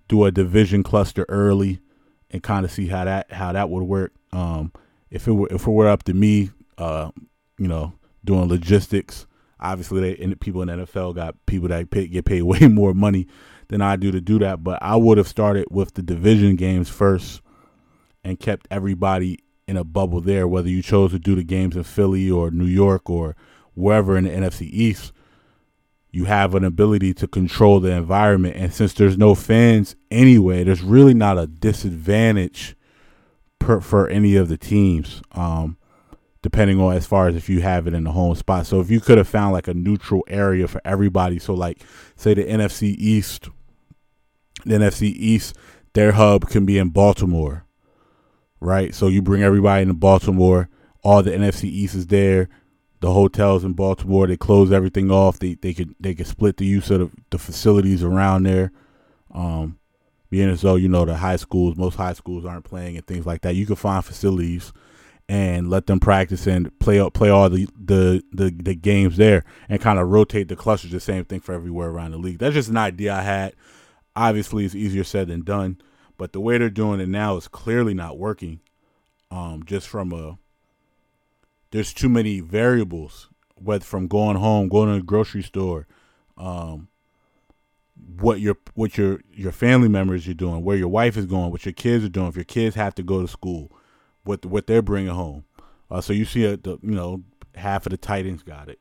do 0.09 0.25
a 0.25 0.33
division 0.33 0.83
cluster 0.83 1.25
early 1.29 1.81
and 2.30 2.42
kind 2.42 2.64
of 2.64 2.71
see 2.71 2.87
how 2.87 3.04
that 3.04 3.33
how 3.33 3.52
that 3.52 3.71
would 3.71 3.85
work. 3.85 4.12
Um, 4.33 4.73
if 5.11 5.26
it 5.28 5.33
were 5.33 5.49
if 5.50 5.66
it 5.66 5.71
were 5.71 5.88
up 5.88 6.04
to 6.04 6.14
me, 6.14 6.50
uh, 6.78 7.11
you 7.59 7.68
know, 7.68 7.95
doing 8.25 8.49
logistics, 8.49 9.26
obviously 9.61 10.00
they 10.00 10.23
and 10.23 10.38
people 10.40 10.62
in 10.62 10.68
the 10.68 10.87
NFL 10.87 11.14
got 11.14 11.35
people 11.47 11.68
that 11.68 11.90
pay, 11.90 12.06
get 12.06 12.25
paid 12.25 12.42
way 12.42 12.61
more 12.68 12.95
money 12.95 13.26
than 13.68 13.80
I 13.80 13.97
do 13.97 14.11
to 14.11 14.21
do 14.21 14.38
that. 14.40 14.62
But 14.62 14.83
I 14.83 14.97
would 14.97 15.18
have 15.18 15.28
started 15.28 15.66
with 15.71 15.95
the 15.95 16.02
division 16.02 16.56
games 16.56 16.88
first 16.88 17.40
and 18.25 18.38
kept 18.38 18.66
everybody 18.71 19.38
in 19.68 19.76
a 19.76 19.85
bubble 19.85 20.21
there, 20.21 20.47
whether 20.47 20.68
you 20.68 20.83
chose 20.83 21.11
to 21.12 21.18
do 21.18 21.35
the 21.35 21.42
games 21.42 21.76
in 21.76 21.83
Philly 21.83 22.30
or 22.30 22.50
New 22.50 22.66
York 22.66 23.11
or 23.11 23.37
wherever 23.75 24.16
in 24.16 24.25
the 24.25 24.30
NFC 24.30 24.68
East. 24.71 25.12
You 26.17 26.25
have 26.25 26.55
an 26.55 26.65
ability 26.65 27.15
to 27.15 27.29
control 27.29 27.81
the 27.81 27.93
environment. 27.93 28.57
And 28.57 28.73
since 28.73 28.93
there's 28.95 29.19
no 29.19 29.35
fans 29.35 29.97
anyway, 30.11 30.65
there's 30.65 30.83
really 30.83 31.15
not 31.15 31.39
a 31.39 31.47
disadvantage 31.47 32.77
per, 33.59 33.81
for 33.81 34.09
any 34.09 34.37
of 34.37 34.49
the 34.49 34.57
teams. 34.57 35.23
Um, 35.33 35.77
depending 36.43 36.81
on 36.81 36.95
as 36.95 37.07
far 37.07 37.27
as 37.27 37.35
if 37.35 37.49
you 37.49 37.61
have 37.61 37.89
it 37.89 37.95
in 37.95 38.05
the 38.05 38.13
home 38.13 38.35
spot. 38.37 38.67
So 38.67 38.81
if 38.81 38.89
you 38.89 39.01
could 39.01 39.19
have 39.19 39.27
found 39.27 39.53
like 39.53 39.67
a 39.67 39.75
neutral 39.75 40.25
area 40.29 40.69
for 40.69 40.81
everybody, 40.85 41.41
so 41.41 41.55
like 41.55 41.83
say 42.15 42.35
the 42.35 42.45
NFC 42.45 42.95
East 42.97 43.49
the 44.67 44.75
NFC 44.75 45.15
East, 45.17 45.57
their 45.95 46.13
hub 46.13 46.49
can 46.49 46.67
be 46.67 46.79
in 46.79 46.91
Baltimore, 46.91 47.65
right? 48.61 48.95
So 48.95 49.09
you 49.09 49.23
bring 49.23 49.43
everybody 49.43 49.83
into 49.83 49.95
Baltimore. 49.95 50.69
All 51.03 51.23
the 51.23 51.31
NFC 51.31 51.65
East 51.65 51.95
is 51.95 52.09
there. 52.09 52.49
The 53.00 53.12
hotels 53.12 53.62
in 53.65 53.75
Baltimore, 53.75 54.26
they 54.26 54.37
close 54.37 54.73
everything 54.73 55.11
off. 55.11 55.38
They 55.38 55.55
they 55.55 55.75
could 55.75 55.95
they 56.00 56.15
could 56.15 56.26
split 56.26 56.57
the 56.57 56.67
use 56.67 56.91
of 56.91 57.00
the, 57.00 57.11
the 57.31 57.38
facilities 57.38 58.03
around 58.03 58.45
there. 58.45 58.73
Um, 59.33 59.79
being 60.31 60.49
as 60.49 60.62
though 60.62 60.76
you 60.76 60.88
know 60.88 61.05
the 61.05 61.17
high 61.17 61.37
schools, 61.37 61.76
most 61.76 61.97
high 61.97 62.15
schools 62.15 62.45
aren't 62.45 62.65
playing 62.65 62.97
and 62.97 63.07
things 63.07 63.26
like 63.26 63.43
that. 63.43 63.55
You 63.55 63.67
can 63.67 63.76
find 63.76 64.05
facilities 64.05 64.73
and 65.29 65.69
let 65.69 65.87
them 65.87 65.99
practice 65.99 66.47
and 66.47 66.76
play 66.79 67.09
play 67.11 67.31
all 67.31 67.50
the 67.50 67.69
the 67.79 68.23
the, 68.33 68.50
the 68.50 68.75
games 68.75 69.17
there 69.17 69.45
and 69.69 69.81
kind 69.81 69.99
of 69.99 70.09
rotate 70.09 70.49
the 70.49 70.57
clusters. 70.57 70.91
The 70.93 71.00
same 71.00 71.25
thing 71.25 71.41
for 71.41 71.55
everywhere 71.55 71.88
around 71.91 72.12
the 72.12 72.19
league. 72.19 72.38
That's 72.38 72.55
just 72.55 72.71
an 72.71 72.76
idea 72.76 73.15
I 73.15 73.23
had. 73.23 73.55
Obviously, 74.15 74.65
it's 74.65 74.75
easier 74.75 75.05
said 75.05 75.29
than 75.29 75.43
done, 75.43 75.81
but 76.17 76.33
the 76.33 76.41
way 76.41 76.59
they're 76.59 76.71
doing 76.71 77.00
it 77.00 77.09
now 77.09 77.37
is 77.37 77.49
clearly 77.49 77.95
not 77.95 78.19
working. 78.19 78.61
Um, 79.31 79.65
just 79.67 79.88
from 79.88 80.12
a 80.12 80.38
there's 81.76 81.92
too 81.92 82.09
many 82.09 82.40
variables, 82.40 83.28
whether 83.56 83.85
from 83.85 84.09
going 84.09 84.38
home, 84.38 84.66
going 84.66 84.88
to 84.88 85.00
the 85.00 85.04
grocery 85.04 85.42
store, 85.42 85.87
um, 86.38 86.88
what 88.18 88.40
your 88.40 88.56
what 88.73 88.97
your 88.97 89.21
your 89.30 89.52
family 89.52 89.88
members 89.88 90.26
are 90.26 90.33
doing, 90.33 90.64
where 90.64 90.78
your 90.78 90.88
wife 90.88 91.18
is 91.18 91.26
going, 91.26 91.50
what 91.50 91.66
your 91.66 91.75
kids 91.75 92.02
are 92.02 92.09
doing. 92.09 92.28
If 92.28 92.37
your 92.37 92.47
kids 92.47 92.76
have 92.76 92.95
to 92.95 93.02
go 93.02 93.21
to 93.21 93.28
school, 93.28 93.71
what 94.25 94.47
what 94.47 94.66
they're 94.66 94.80
bringing 94.80 95.12
home. 95.12 95.45
Uh, 95.90 96.00
so 96.00 96.14
you 96.14 96.25
see, 96.25 96.47
a, 96.47 96.56
the 96.56 96.78
you 96.83 96.95
know 96.95 97.25
half 97.54 97.85
of 97.85 97.90
the 97.90 97.99
Titans 97.99 98.42
got 98.42 98.71
it. 98.71 98.80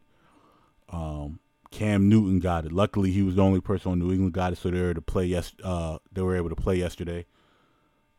Um, 0.88 1.40
Cam 1.72 2.08
Newton 2.08 2.40
got 2.40 2.66
it. 2.66 2.72
Luckily, 2.72 3.12
he 3.12 3.24
was 3.24 3.36
the 3.36 3.44
only 3.44 3.60
person 3.60 3.92
on 3.92 4.00
New 4.00 4.12
England 4.12 4.32
got 4.32 4.54
it, 4.54 4.58
so 4.58 4.72
they 4.72 4.80
were 4.80 4.94
to 4.94 5.02
play. 5.02 5.26
Yes, 5.26 5.52
uh, 5.66 5.98
they 6.14 6.22
were 6.22 6.38
able 6.38 6.48
to 6.48 6.56
play 6.56 6.78
yesterday, 6.78 7.26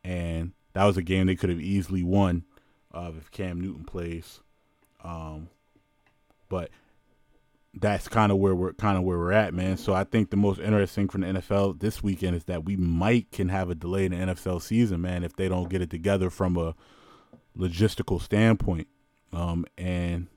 and 0.03 0.51
that 0.73 0.85
was 0.85 0.97
a 0.97 1.01
game 1.01 1.25
they 1.25 1.35
could 1.35 1.49
have 1.49 1.61
easily 1.61 2.03
won 2.03 2.45
uh, 2.93 3.11
if 3.17 3.31
Cam 3.31 3.59
Newton 3.59 3.83
plays. 3.83 4.41
Um, 5.07 5.49
but 6.49 6.69
that's 7.73 8.07
kind 8.07 8.31
of 8.31 8.37
where 8.39 8.55
we're 8.55 8.73
kind 8.73 8.97
of 8.97 9.03
where 9.03 9.17
we're 9.17 9.31
at, 9.31 9.53
man. 9.53 9.77
So 9.77 9.93
I 9.93 10.03
think 10.03 10.29
the 10.29 10.37
most 10.37 10.59
interesting 10.59 11.07
for 11.07 11.19
the 11.19 11.27
NFL 11.27 11.79
this 11.79 12.03
weekend 12.03 12.35
is 12.35 12.43
that 12.45 12.65
we 12.65 12.75
might 12.75 13.31
can 13.31 13.49
have 13.49 13.69
a 13.69 13.75
delay 13.75 14.05
in 14.05 14.11
the 14.11 14.33
NFL 14.33 14.61
season, 14.61 15.01
man, 15.01 15.23
if 15.23 15.35
they 15.35 15.47
don't 15.47 15.69
get 15.69 15.81
it 15.81 15.89
together 15.89 16.29
from 16.29 16.57
a 16.57 16.75
logistical 17.57 18.21
standpoint. 18.21 18.87
Um, 19.31 19.65
and 19.77 20.27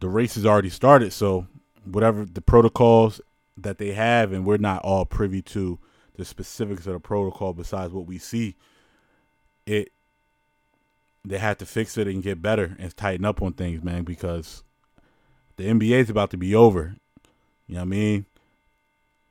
the 0.00 0.08
race 0.08 0.34
has 0.34 0.46
already 0.46 0.70
started, 0.70 1.12
so 1.12 1.46
whatever 1.84 2.24
the 2.24 2.40
protocols 2.40 3.20
that 3.56 3.78
they 3.78 3.92
have, 3.92 4.32
and 4.32 4.44
we're 4.44 4.56
not 4.56 4.82
all 4.82 5.04
privy 5.04 5.42
to 5.42 5.78
the 6.16 6.24
specifics 6.24 6.86
of 6.86 6.94
the 6.94 7.00
protocol 7.00 7.52
besides 7.52 7.92
what 7.92 8.06
we 8.06 8.18
see. 8.18 8.56
It 9.64 9.92
they 11.24 11.38
have 11.38 11.58
to 11.58 11.66
fix 11.66 11.96
it 11.96 12.08
and 12.08 12.22
get 12.22 12.42
better 12.42 12.76
and 12.78 12.96
tighten 12.96 13.24
up 13.24 13.42
on 13.42 13.52
things, 13.52 13.82
man, 13.82 14.04
because 14.04 14.64
the 15.56 15.64
NBA 15.64 16.00
is 16.00 16.10
about 16.10 16.30
to 16.30 16.36
be 16.36 16.54
over. 16.54 16.96
You 17.66 17.74
know 17.74 17.80
what 17.80 17.86
I 17.86 17.88
mean? 17.90 18.26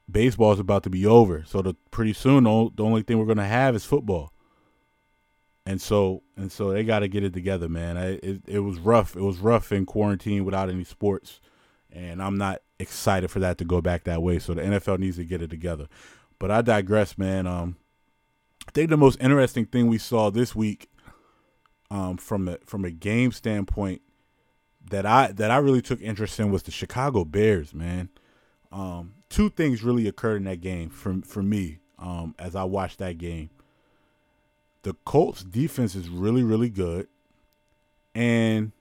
Baseball 0.10 0.54
is 0.54 0.60
about 0.60 0.84
to 0.84 0.90
be 0.90 1.06
over. 1.06 1.44
So 1.46 1.62
the 1.62 1.76
pretty 1.92 2.14
soon 2.14 2.44
the 2.44 2.84
only 2.84 3.02
thing 3.02 3.18
we're 3.18 3.26
gonna 3.26 3.48
have 3.48 3.76
is 3.76 3.86
football. 3.86 4.32
And 5.66 5.82
so 5.82 6.24
and 6.38 6.52
so 6.52 6.72
they 6.72 6.84
got 6.84 7.00
to 7.00 7.08
get 7.08 7.24
it 7.24 7.34
together, 7.34 7.70
man. 7.70 7.98
I, 7.98 8.14
it 8.24 8.42
it 8.48 8.60
was 8.60 8.80
rough. 8.80 9.16
It 9.16 9.22
was 9.22 9.38
rough 9.38 9.72
in 9.72 9.86
quarantine 9.86 10.44
without 10.44 10.70
any 10.70 10.84
sports, 10.84 11.40
and 11.92 12.22
I'm 12.22 12.38
not 12.38 12.62
excited 12.80 13.30
for 13.30 13.40
that 13.40 13.60
to 13.60 13.66
go 13.66 13.80
back 13.80 14.06
that 14.06 14.24
way. 14.24 14.40
So 14.40 14.54
the 14.54 14.64
NFL 14.64 15.00
needs 15.00 15.18
to 15.18 15.24
get 15.24 15.42
it 15.42 15.52
together. 15.52 15.88
But 16.40 16.50
I 16.50 16.64
digress, 16.64 17.18
man. 17.18 17.46
Um, 17.46 17.78
I 18.68 18.72
think 18.72 18.90
the 18.90 18.98
most 18.98 19.22
interesting 19.22 19.66
thing 19.66 19.88
we 19.88 20.00
saw 20.00 20.32
this 20.32 20.56
week, 20.56 20.90
um, 21.92 22.16
from 22.18 22.48
a 22.48 22.58
from 22.66 22.86
a 22.86 22.90
game 22.90 23.34
standpoint, 23.34 24.02
that 24.90 25.06
I 25.06 25.34
that 25.34 25.52
I 25.52 25.58
really 25.58 25.82
took 25.82 26.02
interest 26.02 26.40
in 26.40 26.50
was 26.50 26.64
the 26.64 26.72
Chicago 26.72 27.26
Bears, 27.26 27.74
man. 27.74 28.10
Um, 28.72 29.16
two 29.30 29.50
things 29.50 29.84
really 29.84 30.08
occurred 30.08 30.38
in 30.38 30.46
that 30.46 30.62
game 30.62 30.90
for 30.90 31.22
for 31.26 31.44
me 31.44 31.80
um, 32.00 32.34
as 32.40 32.56
I 32.56 32.64
watched 32.64 32.98
that 33.00 33.18
game. 33.18 33.50
The 34.84 34.96
Colts 35.06 35.44
defense 35.44 35.94
is 35.94 36.08
really 36.08 36.44
really 36.44 36.70
good, 36.70 37.08
and 38.16 38.72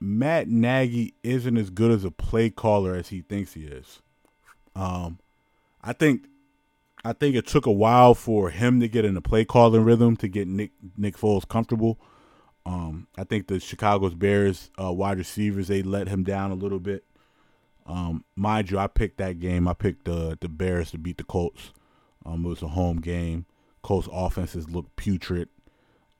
Matt 0.00 0.48
Nagy 0.48 1.14
isn't 1.22 1.56
as 1.56 1.70
good 1.70 1.92
as 1.92 2.04
a 2.04 2.10
play 2.10 2.50
caller 2.50 2.96
as 2.96 3.08
he 3.08 3.20
thinks 3.20 3.52
he 3.52 3.66
is. 3.66 4.02
Um, 4.74 5.20
I 5.82 5.92
think 5.92 6.24
I 7.04 7.12
think 7.12 7.34
it 7.34 7.46
took 7.46 7.66
a 7.66 7.72
while 7.72 8.14
for 8.14 8.50
him 8.50 8.80
to 8.80 8.88
get 8.88 9.04
in 9.04 9.14
the 9.14 9.20
play 9.20 9.44
calling 9.44 9.84
rhythm 9.84 10.16
to 10.18 10.28
get 10.28 10.46
Nick 10.46 10.72
Nick 10.96 11.16
Foles 11.16 11.48
comfortable. 11.48 11.98
Um, 12.66 13.08
I 13.16 13.24
think 13.24 13.46
the 13.46 13.58
Chicago's 13.58 14.14
Bears 14.14 14.70
uh, 14.80 14.92
wide 14.92 15.18
receivers 15.18 15.68
they 15.68 15.82
let 15.82 16.08
him 16.08 16.24
down 16.24 16.50
a 16.50 16.54
little 16.54 16.78
bit. 16.78 17.04
Um, 17.86 18.24
mind 18.36 18.70
you, 18.70 18.78
I 18.78 18.86
picked 18.86 19.18
that 19.18 19.40
game. 19.40 19.66
I 19.66 19.74
picked 19.74 20.04
the 20.04 20.36
the 20.40 20.48
Bears 20.48 20.90
to 20.90 20.98
beat 20.98 21.16
the 21.18 21.24
Colts. 21.24 21.72
Um, 22.24 22.44
it 22.44 22.48
was 22.48 22.62
a 22.62 22.68
home 22.68 23.00
game. 23.00 23.46
Colts 23.82 24.08
offenses 24.12 24.68
looked 24.68 24.94
putrid. 24.96 25.48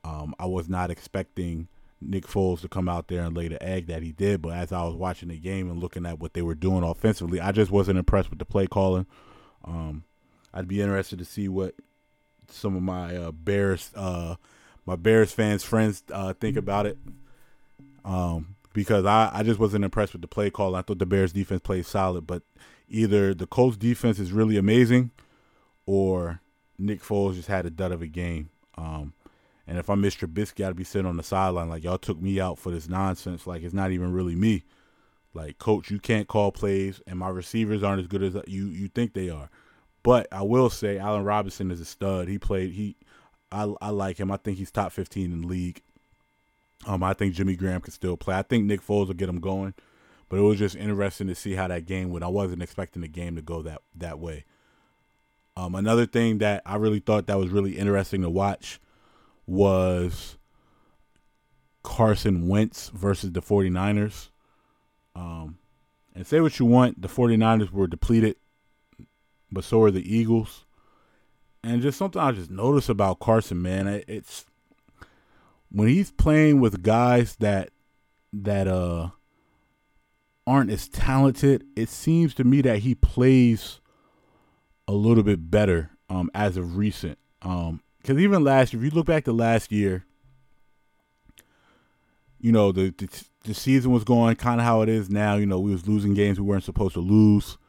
Um, 0.03 0.33
I 0.39 0.47
was 0.47 0.67
not 0.67 0.89
expecting 0.89 1.67
Nick 2.01 2.25
Foles 2.25 2.61
to 2.61 2.67
come 2.67 2.89
out 2.89 3.07
there 3.07 3.21
and 3.21 3.37
lay 3.37 3.47
the 3.47 3.61
egg 3.61 3.85
that 3.87 4.01
he 4.01 4.11
did, 4.11 4.41
but 4.41 4.53
as 4.53 4.71
I 4.71 4.83
was 4.83 4.95
watching 4.95 5.29
the 5.29 5.37
game 5.37 5.69
and 5.69 5.79
looking 5.79 6.07
at 6.07 6.19
what 6.19 6.33
they 6.33 6.41
were 6.41 6.55
doing 6.55 6.83
offensively, 6.83 7.39
I 7.39 7.51
just 7.51 7.69
wasn't 7.69 7.99
impressed 7.99 8.31
with 8.31 8.39
the 8.39 8.45
play 8.45 8.65
calling. 8.65 9.05
Um, 9.63 10.05
I'd 10.53 10.67
be 10.67 10.81
interested 10.81 11.19
to 11.19 11.25
see 11.25 11.47
what 11.47 11.75
some 12.49 12.75
of 12.75 12.83
my 12.83 13.15
uh, 13.15 13.31
Bears 13.31 13.91
uh, 13.95 14.35
my 14.85 14.95
Bears 14.95 15.31
fans 15.31 15.63
friends 15.63 16.03
uh, 16.11 16.33
think 16.33 16.57
about 16.57 16.85
it. 16.85 16.97
Um, 18.03 18.55
because 18.73 19.05
I, 19.05 19.29
I 19.33 19.43
just 19.43 19.59
wasn't 19.59 19.83
impressed 19.83 20.13
with 20.13 20.21
the 20.21 20.27
play 20.27 20.49
call. 20.49 20.75
I 20.75 20.81
thought 20.81 20.99
the 20.99 21.05
Bears 21.05 21.33
defense 21.33 21.61
played 21.61 21.85
solid, 21.85 22.25
but 22.25 22.43
either 22.89 23.33
the 23.33 23.47
Colts 23.47 23.77
defense 23.77 24.19
is 24.19 24.31
really 24.31 24.57
amazing, 24.57 25.11
or 25.85 26.41
Nick 26.77 27.01
Foles 27.01 27.35
just 27.35 27.47
had 27.47 27.65
a 27.65 27.69
dud 27.69 27.91
of 27.91 28.01
a 28.01 28.07
game. 28.07 28.49
Um, 28.77 29.13
and 29.67 29.77
if 29.77 29.89
I'm 29.89 30.01
Mr. 30.01 30.27
Trubisky, 30.27 30.65
I'd 30.65 30.75
be 30.75 30.83
sitting 30.83 31.07
on 31.07 31.17
the 31.17 31.23
sideline 31.23 31.69
like 31.69 31.83
y'all 31.83 31.97
took 31.97 32.21
me 32.21 32.39
out 32.39 32.59
for 32.59 32.71
this 32.71 32.89
nonsense. 32.89 33.45
Like 33.45 33.61
it's 33.61 33.73
not 33.73 33.91
even 33.91 34.11
really 34.11 34.35
me. 34.35 34.63
Like 35.33 35.59
coach, 35.59 35.91
you 35.91 35.99
can't 35.99 36.27
call 36.27 36.51
plays, 36.51 37.01
and 37.07 37.19
my 37.19 37.29
receivers 37.29 37.83
aren't 37.83 38.01
as 38.01 38.07
good 38.07 38.23
as 38.23 38.35
you 38.47 38.67
you 38.67 38.89
think 38.89 39.13
they 39.13 39.29
are. 39.29 39.49
But 40.03 40.27
I 40.31 40.41
will 40.41 40.69
say, 40.69 40.97
Allen 40.97 41.23
Robinson 41.23 41.71
is 41.71 41.79
a 41.79 41.85
stud. 41.85 42.27
He 42.27 42.39
played 42.39 42.71
he 42.71 42.95
I, 43.51 43.71
I 43.81 43.89
like 43.89 44.17
him. 44.17 44.31
I 44.31 44.37
think 44.37 44.57
he's 44.57 44.71
top 44.71 44.91
15 44.91 45.31
in 45.31 45.41
the 45.41 45.47
league. 45.47 45.81
Um, 46.87 47.03
I 47.03 47.13
think 47.13 47.35
Jimmy 47.35 47.55
Graham 47.55 47.81
can 47.81 47.91
still 47.91 48.17
play. 48.17 48.35
I 48.35 48.41
think 48.41 48.65
Nick 48.65 48.81
Foles 48.81 49.07
will 49.07 49.13
get 49.13 49.29
him 49.29 49.39
going, 49.39 49.73
but 50.29 50.37
it 50.37 50.41
was 50.41 50.57
just 50.57 50.75
interesting 50.75 51.27
to 51.27 51.35
see 51.35 51.53
how 51.53 51.67
that 51.67 51.85
game 51.85 52.09
went. 52.09 52.23
I 52.23 52.29
wasn't 52.29 52.63
expecting 52.63 53.01
the 53.01 53.07
game 53.07 53.35
to 53.35 53.41
go 53.41 53.61
that 53.61 53.81
that 53.95 54.19
way. 54.19 54.45
Um, 55.55 55.75
another 55.75 56.05
thing 56.05 56.39
that 56.39 56.63
I 56.65 56.77
really 56.77 56.99
thought 56.99 57.27
that 57.27 57.37
was 57.37 57.49
really 57.49 57.77
interesting 57.77 58.21
to 58.21 58.29
watch 58.29 58.79
was 59.45 60.37
Carson 61.83 62.47
Wentz 62.47 62.89
versus 62.89 63.31
the 63.31 63.41
49ers. 63.41 64.29
Um, 65.13 65.57
and 66.15 66.25
say 66.25 66.39
what 66.39 66.57
you 66.57 66.65
want, 66.65 67.01
the 67.01 67.09
49ers 67.09 67.71
were 67.71 67.87
depleted, 67.87 68.37
but 69.51 69.63
so 69.63 69.81
are 69.81 69.91
the 69.91 70.15
Eagles 70.15 70.65
and 71.63 71.81
just 71.81 71.97
something 71.97 72.21
I 72.21 72.31
just 72.31 72.49
noticed 72.49 72.89
about 72.89 73.19
Carson, 73.19 73.61
man. 73.61 74.03
It's 74.07 74.45
when 75.71 75.87
he's 75.87 76.11
playing 76.11 76.59
with 76.59 76.81
guys 76.81 77.35
that 77.37 77.69
that 78.33 78.67
uh 78.67 79.09
aren't 80.47 80.71
as 80.71 80.87
talented. 80.87 81.63
It 81.75 81.89
seems 81.89 82.33
to 82.35 82.43
me 82.43 82.61
that 82.61 82.79
he 82.79 82.95
plays 82.95 83.79
a 84.87 84.93
little 84.93 85.23
bit 85.23 85.51
better 85.51 85.91
um 86.09 86.29
as 86.33 86.57
of 86.57 86.77
recent. 86.77 87.17
Um, 87.41 87.81
because 88.01 88.17
even 88.17 88.43
last, 88.43 88.73
year, 88.73 88.83
if 88.83 88.91
you 88.91 88.97
look 88.97 89.05
back 89.05 89.25
to 89.25 89.31
last 89.31 89.71
year, 89.71 90.05
you 92.39 92.51
know 92.51 92.71
the 92.71 92.93
the, 92.97 93.07
the 93.43 93.53
season 93.53 93.91
was 93.91 94.03
going 94.03 94.35
kind 94.35 94.59
of 94.59 94.65
how 94.65 94.81
it 94.81 94.89
is 94.89 95.09
now. 95.09 95.35
You 95.35 95.45
know 95.45 95.59
we 95.59 95.71
was 95.71 95.87
losing 95.87 96.15
games 96.15 96.39
we 96.39 96.45
weren't 96.47 96.63
supposed 96.63 96.95
to 96.95 97.01
lose. 97.01 97.59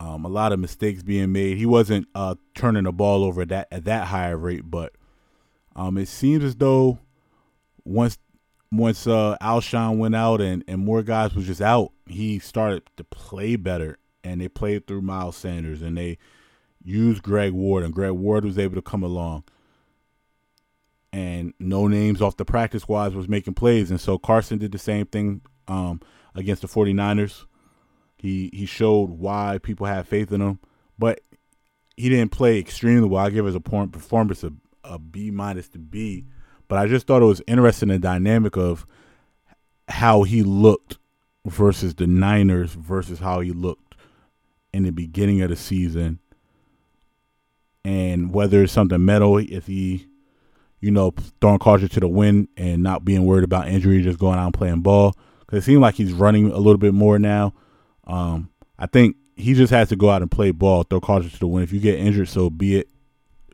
Um, 0.00 0.24
a 0.24 0.28
lot 0.28 0.52
of 0.52 0.58
mistakes 0.58 1.02
being 1.02 1.32
made. 1.32 1.56
He 1.56 1.66
wasn't 1.66 2.08
uh, 2.14 2.34
turning 2.54 2.84
the 2.84 2.92
ball 2.92 3.24
over 3.24 3.42
at 3.42 3.48
that 3.48 3.68
at 3.70 3.84
that 3.84 4.08
higher 4.08 4.36
rate, 4.36 4.70
but 4.70 4.92
um, 5.76 5.96
it 5.98 6.08
seems 6.08 6.44
as 6.44 6.56
though 6.56 6.98
once 7.84 8.18
once 8.72 9.06
uh, 9.06 9.36
Alshon 9.40 9.98
went 9.98 10.14
out 10.14 10.40
and, 10.40 10.64
and 10.66 10.84
more 10.84 11.02
guys 11.02 11.34
was 11.34 11.46
just 11.46 11.60
out, 11.60 11.92
he 12.06 12.38
started 12.38 12.82
to 12.96 13.04
play 13.04 13.56
better, 13.56 13.98
and 14.22 14.40
they 14.40 14.48
played 14.48 14.86
through 14.86 15.02
Miles 15.02 15.36
Sanders, 15.36 15.80
and 15.80 15.96
they 15.96 16.18
used 16.82 17.22
Greg 17.22 17.52
Ward, 17.52 17.84
and 17.84 17.94
Greg 17.94 18.12
Ward 18.12 18.44
was 18.44 18.58
able 18.58 18.74
to 18.74 18.82
come 18.82 19.02
along. 19.02 19.44
And 21.12 21.54
no 21.60 21.86
names 21.86 22.20
off 22.20 22.36
the 22.36 22.44
practice 22.44 22.82
squads 22.82 23.14
was 23.14 23.28
making 23.28 23.54
plays, 23.54 23.90
and 23.90 24.00
so 24.00 24.18
Carson 24.18 24.58
did 24.58 24.72
the 24.72 24.78
same 24.78 25.06
thing 25.06 25.42
um, 25.68 26.00
against 26.34 26.62
the 26.62 26.68
49ers. 26.68 27.46
He 28.24 28.48
he 28.54 28.64
showed 28.64 29.10
why 29.10 29.58
people 29.62 29.84
have 29.84 30.08
faith 30.08 30.32
in 30.32 30.40
him, 30.40 30.58
but 30.98 31.20
he 31.94 32.08
didn't 32.08 32.32
play 32.32 32.58
extremely 32.58 33.06
well. 33.06 33.22
I 33.22 33.28
give 33.28 33.44
his 33.44 33.58
performance 33.58 34.42
a, 34.42 34.50
a 34.82 34.98
B 34.98 35.30
minus 35.30 35.68
to 35.68 35.78
B, 35.78 36.24
but 36.66 36.78
I 36.78 36.86
just 36.86 37.06
thought 37.06 37.20
it 37.20 37.26
was 37.26 37.42
interesting 37.46 37.90
the 37.90 37.98
dynamic 37.98 38.56
of 38.56 38.86
how 39.88 40.22
he 40.22 40.42
looked 40.42 40.96
versus 41.44 41.96
the 41.96 42.06
Niners 42.06 42.72
versus 42.72 43.18
how 43.18 43.40
he 43.40 43.50
looked 43.50 43.94
in 44.72 44.84
the 44.84 44.90
beginning 44.90 45.42
of 45.42 45.50
the 45.50 45.56
season, 45.56 46.18
and 47.84 48.32
whether 48.32 48.62
it's 48.62 48.72
something 48.72 49.04
mental 49.04 49.36
if 49.36 49.66
he, 49.66 50.06
you 50.80 50.90
know, 50.90 51.12
throwing 51.42 51.58
caution 51.58 51.90
to 51.90 52.00
the 52.00 52.08
wind 52.08 52.48
and 52.56 52.82
not 52.82 53.04
being 53.04 53.26
worried 53.26 53.44
about 53.44 53.68
injury, 53.68 54.00
just 54.00 54.18
going 54.18 54.38
out 54.38 54.46
and 54.46 54.54
playing 54.54 54.80
ball. 54.80 55.14
Because 55.40 55.58
it 55.58 55.66
seems 55.66 55.82
like 55.82 55.96
he's 55.96 56.14
running 56.14 56.50
a 56.50 56.56
little 56.56 56.78
bit 56.78 56.94
more 56.94 57.18
now. 57.18 57.52
Um, 58.06 58.50
I 58.78 58.86
think 58.86 59.16
he 59.36 59.54
just 59.54 59.72
has 59.72 59.88
to 59.88 59.96
go 59.96 60.10
out 60.10 60.22
and 60.22 60.30
play 60.30 60.50
ball, 60.50 60.82
throw 60.84 61.00
caution 61.00 61.30
to 61.30 61.38
the 61.38 61.46
wind. 61.46 61.64
If 61.64 61.72
you 61.72 61.80
get 61.80 61.98
injured, 61.98 62.28
so 62.28 62.50
be 62.50 62.76
it. 62.76 62.88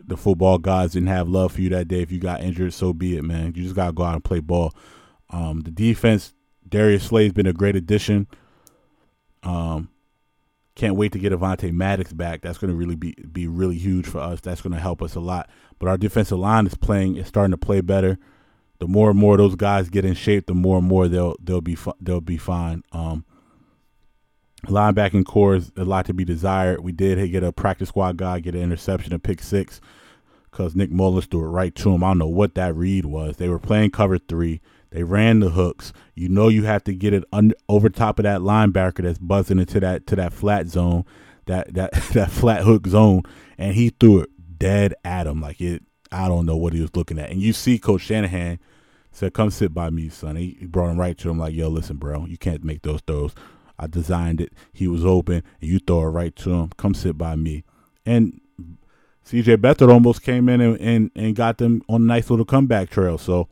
The 0.02 0.16
football 0.16 0.58
gods 0.58 0.94
didn't 0.94 1.08
have 1.08 1.28
love 1.28 1.52
for 1.52 1.60
you 1.60 1.68
that 1.70 1.86
day. 1.86 2.02
If 2.02 2.10
you 2.10 2.18
got 2.18 2.42
injured, 2.42 2.74
so 2.74 2.92
be 2.92 3.16
it, 3.16 3.22
man. 3.22 3.52
You 3.54 3.62
just 3.62 3.76
gotta 3.76 3.92
go 3.92 4.02
out 4.02 4.14
and 4.14 4.24
play 4.24 4.40
ball. 4.40 4.74
Um, 5.28 5.60
the 5.60 5.70
defense, 5.70 6.34
Darius 6.68 7.04
Slay's 7.04 7.32
been 7.32 7.46
a 7.46 7.52
great 7.52 7.76
addition. 7.76 8.26
Um, 9.42 9.90
can't 10.74 10.96
wait 10.96 11.12
to 11.12 11.18
get 11.18 11.32
Avonte 11.32 11.72
Maddox 11.72 12.12
back. 12.12 12.40
That's 12.40 12.58
going 12.58 12.70
to 12.70 12.76
really 12.76 12.94
be 12.94 13.14
be 13.30 13.46
really 13.46 13.76
huge 13.76 14.06
for 14.06 14.18
us. 14.18 14.40
That's 14.40 14.62
going 14.62 14.72
to 14.72 14.80
help 14.80 15.02
us 15.02 15.14
a 15.14 15.20
lot. 15.20 15.50
But 15.78 15.88
our 15.88 15.98
defensive 15.98 16.38
line 16.38 16.66
is 16.66 16.74
playing, 16.74 17.16
is 17.16 17.26
starting 17.26 17.50
to 17.50 17.58
play 17.58 17.80
better. 17.80 18.18
The 18.78 18.88
more 18.88 19.10
and 19.10 19.18
more 19.18 19.36
those 19.36 19.56
guys 19.56 19.90
get 19.90 20.06
in 20.06 20.14
shape, 20.14 20.46
the 20.46 20.54
more 20.54 20.78
and 20.78 20.86
more 20.86 21.06
they'll 21.06 21.36
they'll 21.42 21.60
be 21.60 21.76
they'll 22.00 22.22
be 22.22 22.38
fine. 22.38 22.82
Um, 22.92 23.24
linebacking 24.70 25.24
core 25.24 25.56
is 25.56 25.72
a 25.76 25.84
lot 25.84 26.06
to 26.06 26.14
be 26.14 26.24
desired. 26.24 26.80
We 26.80 26.92
did 26.92 27.24
get 27.30 27.44
a 27.44 27.52
practice 27.52 27.88
squad 27.88 28.16
guy 28.16 28.40
get 28.40 28.54
an 28.54 28.62
interception, 28.62 29.12
a 29.12 29.18
pick 29.18 29.42
six, 29.42 29.80
because 30.50 30.74
Nick 30.74 30.90
Mullens 30.90 31.26
threw 31.26 31.44
it 31.44 31.48
right 31.48 31.74
to 31.76 31.92
him. 31.92 32.04
I 32.04 32.08
don't 32.08 32.18
know 32.18 32.28
what 32.28 32.54
that 32.54 32.74
read 32.74 33.06
was. 33.06 33.36
They 33.36 33.48
were 33.48 33.58
playing 33.58 33.90
cover 33.90 34.18
three. 34.18 34.60
They 34.90 35.04
ran 35.04 35.40
the 35.40 35.50
hooks. 35.50 35.92
You 36.14 36.28
know 36.28 36.48
you 36.48 36.64
have 36.64 36.84
to 36.84 36.94
get 36.94 37.14
it 37.14 37.24
under, 37.32 37.54
over 37.68 37.88
top 37.88 38.18
of 38.18 38.24
that 38.24 38.40
linebacker 38.40 39.02
that's 39.02 39.18
buzzing 39.18 39.58
into 39.58 39.80
that 39.80 40.06
to 40.08 40.16
that 40.16 40.32
flat 40.32 40.66
zone, 40.68 41.04
that 41.46 41.74
that 41.74 41.92
that 42.12 42.30
flat 42.30 42.62
hook 42.62 42.86
zone, 42.86 43.22
and 43.56 43.74
he 43.74 43.90
threw 43.90 44.20
it 44.20 44.30
dead 44.58 44.94
at 45.04 45.26
him 45.26 45.40
like 45.40 45.60
it. 45.60 45.82
I 46.12 46.26
don't 46.26 46.46
know 46.46 46.56
what 46.56 46.72
he 46.72 46.80
was 46.80 46.96
looking 46.96 47.18
at. 47.20 47.30
And 47.30 47.40
you 47.40 47.52
see 47.52 47.78
Coach 47.78 48.02
Shanahan 48.02 48.58
said, 49.12 49.32
"Come 49.32 49.50
sit 49.50 49.72
by 49.72 49.90
me, 49.90 50.08
son." 50.08 50.36
He, 50.36 50.56
he 50.58 50.66
brought 50.66 50.90
him 50.90 50.98
right 50.98 51.16
to 51.18 51.30
him 51.30 51.38
like, 51.38 51.54
"Yo, 51.54 51.68
listen, 51.68 51.96
bro, 51.96 52.26
you 52.26 52.36
can't 52.36 52.64
make 52.64 52.82
those 52.82 53.00
throws. 53.06 53.34
I 53.80 53.88
designed 53.88 54.40
it. 54.40 54.52
He 54.72 54.86
was 54.86 55.04
open, 55.04 55.42
and 55.60 55.70
you 55.70 55.80
throw 55.80 56.02
it 56.02 56.10
right 56.10 56.36
to 56.36 56.50
him. 56.50 56.70
Come 56.76 56.94
sit 56.94 57.18
by 57.18 57.34
me." 57.34 57.64
And 58.06 58.40
CJ 59.24 59.58
Beathard 59.58 59.92
almost 59.92 60.22
came 60.22 60.48
in 60.48 60.60
and, 60.60 60.80
and, 60.80 61.10
and 61.14 61.36
got 61.36 61.58
them 61.58 61.82
on 61.88 62.02
a 62.02 62.04
nice 62.04 62.30
little 62.30 62.44
comeback 62.44 62.90
trail. 62.90 63.16
So 63.16 63.48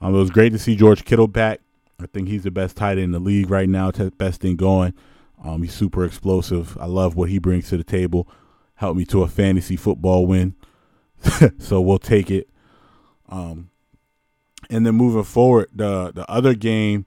um, 0.00 0.14
it 0.14 0.18
was 0.18 0.30
great 0.30 0.52
to 0.52 0.58
see 0.58 0.74
George 0.74 1.04
Kittle 1.04 1.28
back. 1.28 1.60
I 2.00 2.06
think 2.06 2.28
he's 2.28 2.44
the 2.44 2.50
best 2.50 2.76
tight 2.76 2.92
end 2.92 3.00
in 3.00 3.12
the 3.12 3.18
league 3.18 3.50
right 3.50 3.68
now. 3.68 3.90
Best 3.90 4.40
thing 4.40 4.56
going. 4.56 4.94
Um, 5.44 5.62
he's 5.62 5.74
super 5.74 6.04
explosive. 6.04 6.78
I 6.80 6.86
love 6.86 7.14
what 7.16 7.28
he 7.28 7.38
brings 7.38 7.68
to 7.68 7.76
the 7.76 7.84
table. 7.84 8.28
Helped 8.76 8.96
me 8.96 9.04
to 9.06 9.22
a 9.22 9.28
fantasy 9.28 9.76
football 9.76 10.24
win, 10.24 10.54
so 11.58 11.80
we'll 11.80 11.98
take 11.98 12.30
it. 12.30 12.48
Um, 13.28 13.70
and 14.70 14.86
then 14.86 14.94
moving 14.94 15.24
forward, 15.24 15.68
the 15.74 16.12
the 16.12 16.28
other 16.30 16.54
game 16.54 17.06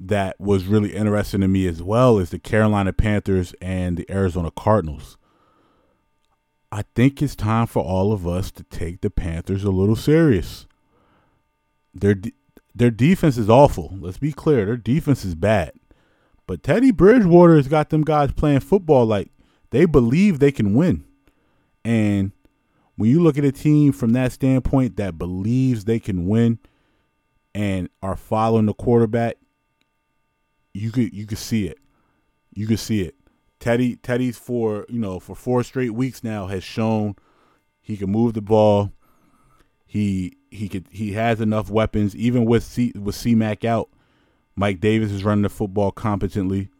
that 0.00 0.40
was 0.40 0.64
really 0.64 0.94
interesting 0.94 1.42
to 1.42 1.48
me 1.48 1.66
as 1.66 1.82
well 1.82 2.18
is 2.18 2.30
the 2.30 2.38
Carolina 2.38 2.92
Panthers 2.92 3.54
and 3.60 3.98
the 3.98 4.10
Arizona 4.10 4.50
Cardinals. 4.50 5.18
I 6.72 6.84
think 6.94 7.20
it's 7.20 7.36
time 7.36 7.66
for 7.66 7.82
all 7.82 8.12
of 8.12 8.26
us 8.26 8.50
to 8.52 8.62
take 8.64 9.02
the 9.02 9.10
Panthers 9.10 9.62
a 9.62 9.70
little 9.70 9.96
serious. 9.96 10.66
Their 11.92 12.16
their 12.74 12.90
defense 12.90 13.36
is 13.36 13.50
awful. 13.50 13.96
Let's 14.00 14.18
be 14.18 14.32
clear, 14.32 14.64
their 14.64 14.76
defense 14.76 15.24
is 15.24 15.34
bad. 15.34 15.72
But 16.46 16.62
Teddy 16.62 16.92
Bridgewater 16.92 17.56
has 17.56 17.68
got 17.68 17.90
them 17.90 18.02
guys 18.02 18.32
playing 18.32 18.60
football 18.60 19.04
like 19.04 19.30
they 19.70 19.84
believe 19.84 20.38
they 20.38 20.52
can 20.52 20.74
win. 20.74 21.04
And 21.84 22.32
when 22.96 23.10
you 23.10 23.20
look 23.20 23.36
at 23.36 23.44
a 23.44 23.52
team 23.52 23.92
from 23.92 24.12
that 24.14 24.32
standpoint 24.32 24.96
that 24.96 25.18
believes 25.18 25.84
they 25.84 25.98
can 25.98 26.26
win 26.26 26.58
and 27.54 27.88
are 28.02 28.16
following 28.16 28.66
the 28.66 28.74
quarterback, 28.74 29.36
you 30.72 30.90
could 30.90 31.12
you 31.14 31.26
could 31.26 31.38
see 31.38 31.66
it. 31.66 31.78
You 32.52 32.66
could 32.66 32.78
see 32.78 33.02
it. 33.02 33.14
Teddy 33.58 33.96
Teddy's 33.96 34.38
for 34.38 34.86
you 34.88 34.98
know 34.98 35.20
for 35.20 35.34
four 35.34 35.62
straight 35.62 35.94
weeks 35.94 36.24
now 36.24 36.46
has 36.46 36.64
shown 36.64 37.16
he 37.80 37.96
can 37.96 38.10
move 38.10 38.34
the 38.34 38.42
ball. 38.42 38.92
He 39.86 40.36
he 40.50 40.68
could 40.68 40.86
he 40.90 41.12
has 41.12 41.40
enough 41.40 41.70
weapons 41.70 42.14
even 42.16 42.44
with 42.44 42.64
C 42.64 42.92
with 42.98 43.14
C 43.14 43.34
Mac 43.34 43.64
out. 43.64 43.90
Mike 44.56 44.80
Davis 44.80 45.12
is 45.12 45.24
running 45.24 45.42
the 45.42 45.48
football 45.48 45.90
competently. 45.90 46.70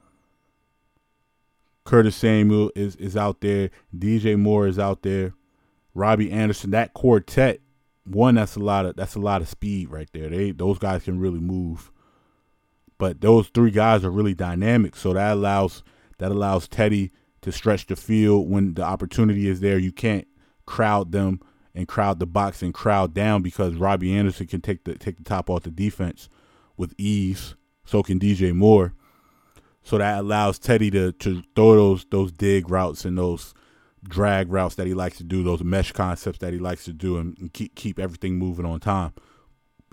Curtis 1.85 2.17
Samuel 2.17 2.71
is 2.75 2.97
is 2.97 3.17
out 3.17 3.41
there. 3.41 3.71
DJ 3.97 4.39
Moore 4.39 4.67
is 4.67 4.79
out 4.79 5.03
there. 5.03 5.35
Robbie 5.95 6.31
Anderson. 6.31 6.71
That 6.71 6.95
quartet, 6.95 7.61
one 8.05 8.37
that's 8.37 8.57
a 8.57 8.61
lot 8.61 8.87
of 8.87 8.97
that's 8.97 9.15
a 9.15 9.21
lot 9.21 9.43
of 9.43 9.49
speed 9.49 9.91
right 9.91 10.09
there. 10.13 10.29
They 10.29 10.53
those 10.53 10.79
guys 10.79 11.05
can 11.05 11.19
really 11.19 11.41
move. 11.41 11.91
But 13.01 13.23
those 13.23 13.49
three 13.49 13.71
guys 13.71 14.05
are 14.05 14.11
really 14.11 14.35
dynamic, 14.35 14.95
so 14.95 15.15
that 15.15 15.33
allows 15.33 15.83
that 16.19 16.31
allows 16.31 16.69
Teddy 16.69 17.11
to 17.41 17.51
stretch 17.51 17.87
the 17.87 17.97
field 17.97 18.51
when 18.51 18.75
the 18.75 18.83
opportunity 18.83 19.49
is 19.49 19.61
there. 19.61 19.79
You 19.79 19.91
can't 19.91 20.29
crowd 20.67 21.11
them 21.11 21.41
and 21.75 21.89
crowd 21.89 22.19
the 22.19 22.27
box 22.27 22.61
and 22.61 22.75
crowd 22.75 23.15
down 23.15 23.41
because 23.41 23.75
Robbie 23.75 24.15
Anderson 24.15 24.47
can 24.49 24.61
take 24.61 24.85
the 24.85 24.99
take 24.99 25.17
the 25.17 25.25
top 25.25 25.49
off 25.49 25.63
the 25.63 25.71
defense 25.71 26.29
with 26.77 26.93
ease. 26.99 27.55
So 27.87 28.03
can 28.03 28.21
DJ 28.21 28.55
Moore. 28.55 28.93
So 29.83 29.97
that 29.97 30.19
allows 30.19 30.59
Teddy 30.59 30.91
to 30.91 31.13
to 31.13 31.43
throw 31.57 31.75
those 31.75 32.05
those 32.11 32.33
dig 32.33 32.69
routes 32.69 33.07
and 33.07 33.17
those 33.17 33.55
drag 34.05 34.53
routes 34.53 34.75
that 34.75 34.87
he 34.87 34.93
likes 34.93 35.17
to 35.17 35.25
do, 35.25 35.43
those 35.43 35.65
mesh 35.65 35.93
concepts 35.93 36.41
that 36.41 36.53
he 36.53 36.59
likes 36.59 36.85
to 36.85 36.93
do, 36.93 37.17
and, 37.17 37.39
and 37.39 37.51
keep 37.55 37.75
keep 37.75 37.99
everything 37.99 38.39
moving 38.39 38.67
on 38.67 38.79
time. 38.79 39.15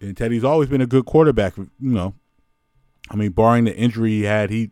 And 0.02 0.18
Teddy's 0.18 0.44
always 0.44 0.68
been 0.68 0.82
a 0.82 0.86
good 0.86 1.06
quarterback. 1.06 1.56
You 1.56 1.70
know, 1.80 2.14
I 3.10 3.16
mean, 3.16 3.32
barring 3.32 3.66
the 3.66 3.76
injury 3.76 4.12
he 4.12 4.24
had, 4.24 4.50
he 4.50 4.72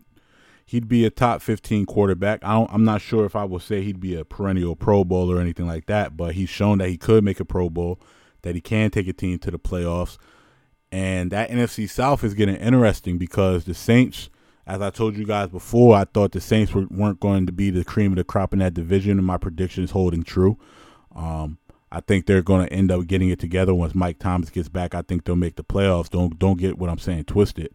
he'd 0.65 0.87
be 0.87 1.05
a 1.05 1.09
top 1.09 1.41
15 1.41 1.85
quarterback. 1.85 2.43
I 2.43 2.65
I'm 2.69 2.83
not 2.83 3.01
sure 3.01 3.25
if 3.25 3.35
I 3.35 3.43
would 3.45 3.61
say 3.61 3.81
he'd 3.81 3.99
be 3.99 4.15
a 4.15 4.25
perennial 4.25 4.75
Pro 4.75 5.03
Bowl 5.03 5.31
or 5.31 5.39
anything 5.39 5.67
like 5.67 5.85
that, 5.85 6.17
but 6.17 6.35
he's 6.35 6.49
shown 6.49 6.79
that 6.79 6.89
he 6.89 6.97
could 6.97 7.23
make 7.23 7.39
a 7.39 7.45
Pro 7.45 7.69
Bowl, 7.69 7.99
that 8.41 8.55
he 8.55 8.61
can 8.61 8.91
take 8.91 9.07
a 9.07 9.13
team 9.13 9.39
to 9.39 9.51
the 9.51 9.59
playoffs. 9.59 10.17
And 10.91 11.31
that 11.31 11.49
NFC 11.49 11.89
South 11.89 12.23
is 12.23 12.33
getting 12.33 12.55
interesting 12.55 13.17
because 13.17 13.65
the 13.65 13.73
Saints, 13.73 14.29
as 14.65 14.81
I 14.81 14.89
told 14.91 15.17
you 15.17 15.25
guys 15.25 15.49
before, 15.49 15.95
I 15.95 16.05
thought 16.05 16.31
the 16.31 16.41
Saints 16.41 16.73
were, 16.73 16.87
weren't 16.89 17.19
going 17.19 17.45
to 17.47 17.51
be 17.51 17.69
the 17.69 17.83
cream 17.83 18.13
of 18.13 18.17
the 18.17 18.23
crop 18.23 18.53
in 18.53 18.59
that 18.59 18.73
division, 18.73 19.17
and 19.17 19.27
my 19.27 19.37
prediction 19.37 19.83
is 19.83 19.91
holding 19.91 20.23
true. 20.23 20.57
Um, 21.15 21.57
I 21.91 22.01
think 22.01 22.25
they're 22.25 22.41
going 22.41 22.67
to 22.67 22.73
end 22.73 22.91
up 22.91 23.07
getting 23.07 23.29
it 23.29 23.39
together 23.39 23.73
once 23.73 23.95
Mike 23.95 24.19
Thomas 24.19 24.49
gets 24.49 24.69
back. 24.69 24.93
I 24.93 25.01
think 25.01 25.23
they'll 25.23 25.35
make 25.35 25.55
the 25.55 25.63
playoffs. 25.63 26.09
Don't 26.09 26.37
don't 26.37 26.59
get 26.59 26.77
what 26.77 26.89
I'm 26.89 26.97
saying 26.97 27.25
twisted. 27.25 27.73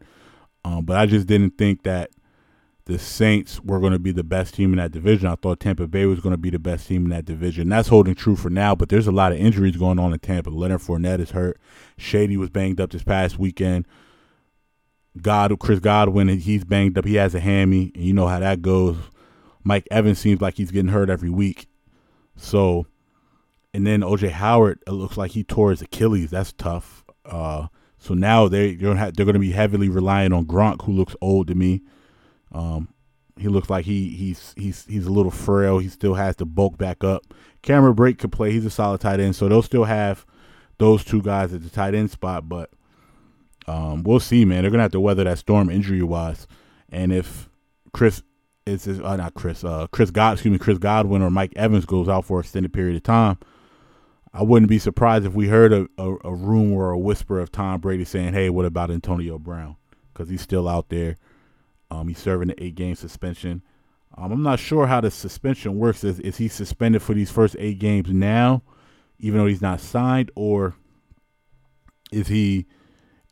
Um, 0.64 0.84
but 0.84 0.96
I 0.96 1.06
just 1.06 1.26
didn't 1.26 1.56
think 1.56 1.82
that 1.84 2.10
the 2.86 2.98
Saints 2.98 3.60
were 3.60 3.78
going 3.78 3.92
to 3.92 3.98
be 3.98 4.10
the 4.10 4.24
best 4.24 4.54
team 4.54 4.72
in 4.72 4.78
that 4.78 4.90
division. 4.90 5.28
I 5.28 5.36
thought 5.36 5.60
Tampa 5.60 5.86
Bay 5.86 6.06
was 6.06 6.20
going 6.20 6.32
to 6.32 6.38
be 6.38 6.50
the 6.50 6.58
best 6.58 6.88
team 6.88 7.04
in 7.04 7.10
that 7.10 7.24
division. 7.24 7.68
That's 7.68 7.88
holding 7.88 8.14
true 8.14 8.36
for 8.36 8.50
now, 8.50 8.74
but 8.74 8.88
there's 8.88 9.06
a 9.06 9.12
lot 9.12 9.32
of 9.32 9.38
injuries 9.38 9.76
going 9.76 9.98
on 9.98 10.12
in 10.12 10.18
Tampa. 10.18 10.50
Leonard 10.50 10.80
Fournette 10.80 11.20
is 11.20 11.30
hurt. 11.30 11.60
Shady 11.96 12.36
was 12.36 12.50
banged 12.50 12.80
up 12.80 12.90
this 12.90 13.04
past 13.04 13.38
weekend. 13.38 13.86
God, 15.20 15.56
Chris 15.58 15.80
Godwin, 15.80 16.28
he's 16.28 16.64
banged 16.64 16.96
up. 16.96 17.04
He 17.04 17.14
has 17.16 17.34
a 17.34 17.40
hammy, 17.40 17.92
and 17.94 18.04
you 18.04 18.12
know 18.12 18.28
how 18.28 18.40
that 18.40 18.62
goes. 18.62 18.96
Mike 19.62 19.86
Evans 19.90 20.18
seems 20.18 20.40
like 20.40 20.56
he's 20.56 20.70
getting 20.70 20.90
hurt 20.90 21.10
every 21.10 21.30
week. 21.30 21.66
So, 22.36 22.86
and 23.74 23.86
then 23.86 24.00
OJ 24.00 24.30
Howard, 24.30 24.82
it 24.86 24.92
looks 24.92 25.16
like 25.16 25.32
he 25.32 25.44
tore 25.44 25.70
his 25.70 25.82
Achilles. 25.82 26.30
That's 26.30 26.52
tough. 26.52 27.04
Uh, 27.24 27.68
so 28.00 28.14
now 28.14 28.48
they 28.48 28.74
they're 28.74 28.94
they're 28.94 29.26
going 29.26 29.34
to 29.34 29.38
be 29.38 29.52
heavily 29.52 29.88
relying 29.88 30.32
on 30.32 30.46
Gronk, 30.46 30.84
who 30.84 30.92
looks 30.92 31.14
old 31.20 31.46
to 31.48 31.54
me. 31.54 31.82
Um, 32.50 32.88
he 33.38 33.46
looks 33.48 33.68
like 33.68 33.84
he 33.84 34.08
he's 34.08 34.54
he's 34.56 34.86
he's 34.86 35.06
a 35.06 35.12
little 35.12 35.30
frail. 35.30 35.78
He 35.78 35.88
still 35.88 36.14
has 36.14 36.34
to 36.36 36.46
bulk 36.46 36.78
back 36.78 37.04
up. 37.04 37.22
Cameron 37.62 37.94
Brate 37.94 38.18
could 38.18 38.32
play. 38.32 38.52
He's 38.52 38.64
a 38.64 38.70
solid 38.70 39.02
tight 39.02 39.20
end, 39.20 39.36
so 39.36 39.48
they'll 39.48 39.62
still 39.62 39.84
have 39.84 40.24
those 40.78 41.04
two 41.04 41.20
guys 41.20 41.52
at 41.52 41.62
the 41.62 41.68
tight 41.68 41.94
end 41.94 42.10
spot. 42.10 42.48
But 42.48 42.70
um, 43.66 44.02
we'll 44.02 44.18
see, 44.18 44.46
man. 44.46 44.62
They're 44.62 44.70
gonna 44.70 44.82
have 44.82 44.92
to 44.92 45.00
weather 45.00 45.24
that 45.24 45.38
storm 45.38 45.68
injury 45.68 46.02
wise. 46.02 46.46
And 46.88 47.12
if 47.12 47.50
Chris 47.92 48.22
is 48.64 48.88
uh, 48.88 49.16
not 49.16 49.34
Chris, 49.34 49.62
uh, 49.62 49.88
Chris 49.88 50.10
God, 50.10 50.34
excuse 50.34 50.52
me, 50.52 50.58
Chris 50.58 50.78
Godwin 50.78 51.20
or 51.20 51.30
Mike 51.30 51.52
Evans 51.54 51.84
goes 51.84 52.08
out 52.08 52.24
for 52.24 52.38
an 52.38 52.44
extended 52.44 52.72
period 52.72 52.96
of 52.96 53.02
time, 53.02 53.38
I 54.32 54.42
wouldn't 54.42 54.68
be 54.68 54.78
surprised 54.78 55.26
if 55.26 55.34
we 55.34 55.48
heard 55.48 55.72
a, 55.72 55.88
a, 55.98 56.14
a 56.24 56.34
rumor 56.34 56.76
or 56.76 56.90
a 56.90 56.98
whisper 56.98 57.40
of 57.40 57.50
Tom 57.50 57.80
Brady 57.80 58.04
saying, 58.04 58.32
"Hey, 58.32 58.50
what 58.50 58.64
about 58.64 58.90
Antonio 58.90 59.38
Brown?" 59.38 59.76
Because 60.12 60.28
he's 60.28 60.42
still 60.42 60.68
out 60.68 60.88
there 60.88 61.16
um, 61.90 62.08
he's 62.08 62.18
serving 62.18 62.50
an 62.50 62.56
eight 62.58 62.74
game 62.74 62.94
suspension. 62.94 63.62
Um, 64.16 64.32
I'm 64.32 64.42
not 64.42 64.58
sure 64.58 64.86
how 64.86 65.00
the 65.00 65.10
suspension 65.10 65.78
works. 65.78 66.04
Is, 66.04 66.20
is 66.20 66.36
he 66.36 66.48
suspended 66.48 67.02
for 67.02 67.14
these 67.14 67.30
first 67.30 67.56
eight 67.58 67.78
games 67.78 68.10
now, 68.10 68.62
even 69.18 69.40
though 69.40 69.46
he's 69.46 69.62
not 69.62 69.80
signed, 69.80 70.30
or 70.34 70.74
is 72.12 72.28
he 72.28 72.66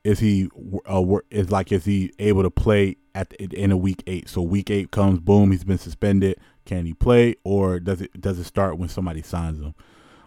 is 0.04 0.20
he 0.20 0.48
uh, 0.86 1.04
is 1.30 1.50
like 1.50 1.72
is 1.72 1.84
he 1.84 2.12
able 2.18 2.42
to 2.42 2.50
play 2.50 2.96
at 3.14 3.30
the, 3.30 3.44
in 3.52 3.70
a 3.70 3.76
week 3.76 4.02
eight? 4.06 4.28
So 4.28 4.42
week 4.42 4.70
eight 4.70 4.90
comes, 4.90 5.20
boom, 5.20 5.50
he's 5.50 5.64
been 5.64 5.78
suspended. 5.78 6.38
Can 6.64 6.86
he 6.86 6.94
play, 6.94 7.36
or 7.44 7.80
does 7.80 8.00
it 8.00 8.20
does 8.20 8.38
it 8.38 8.44
start 8.44 8.78
when 8.78 8.88
somebody 8.88 9.22
signs 9.22 9.60
him? 9.60 9.74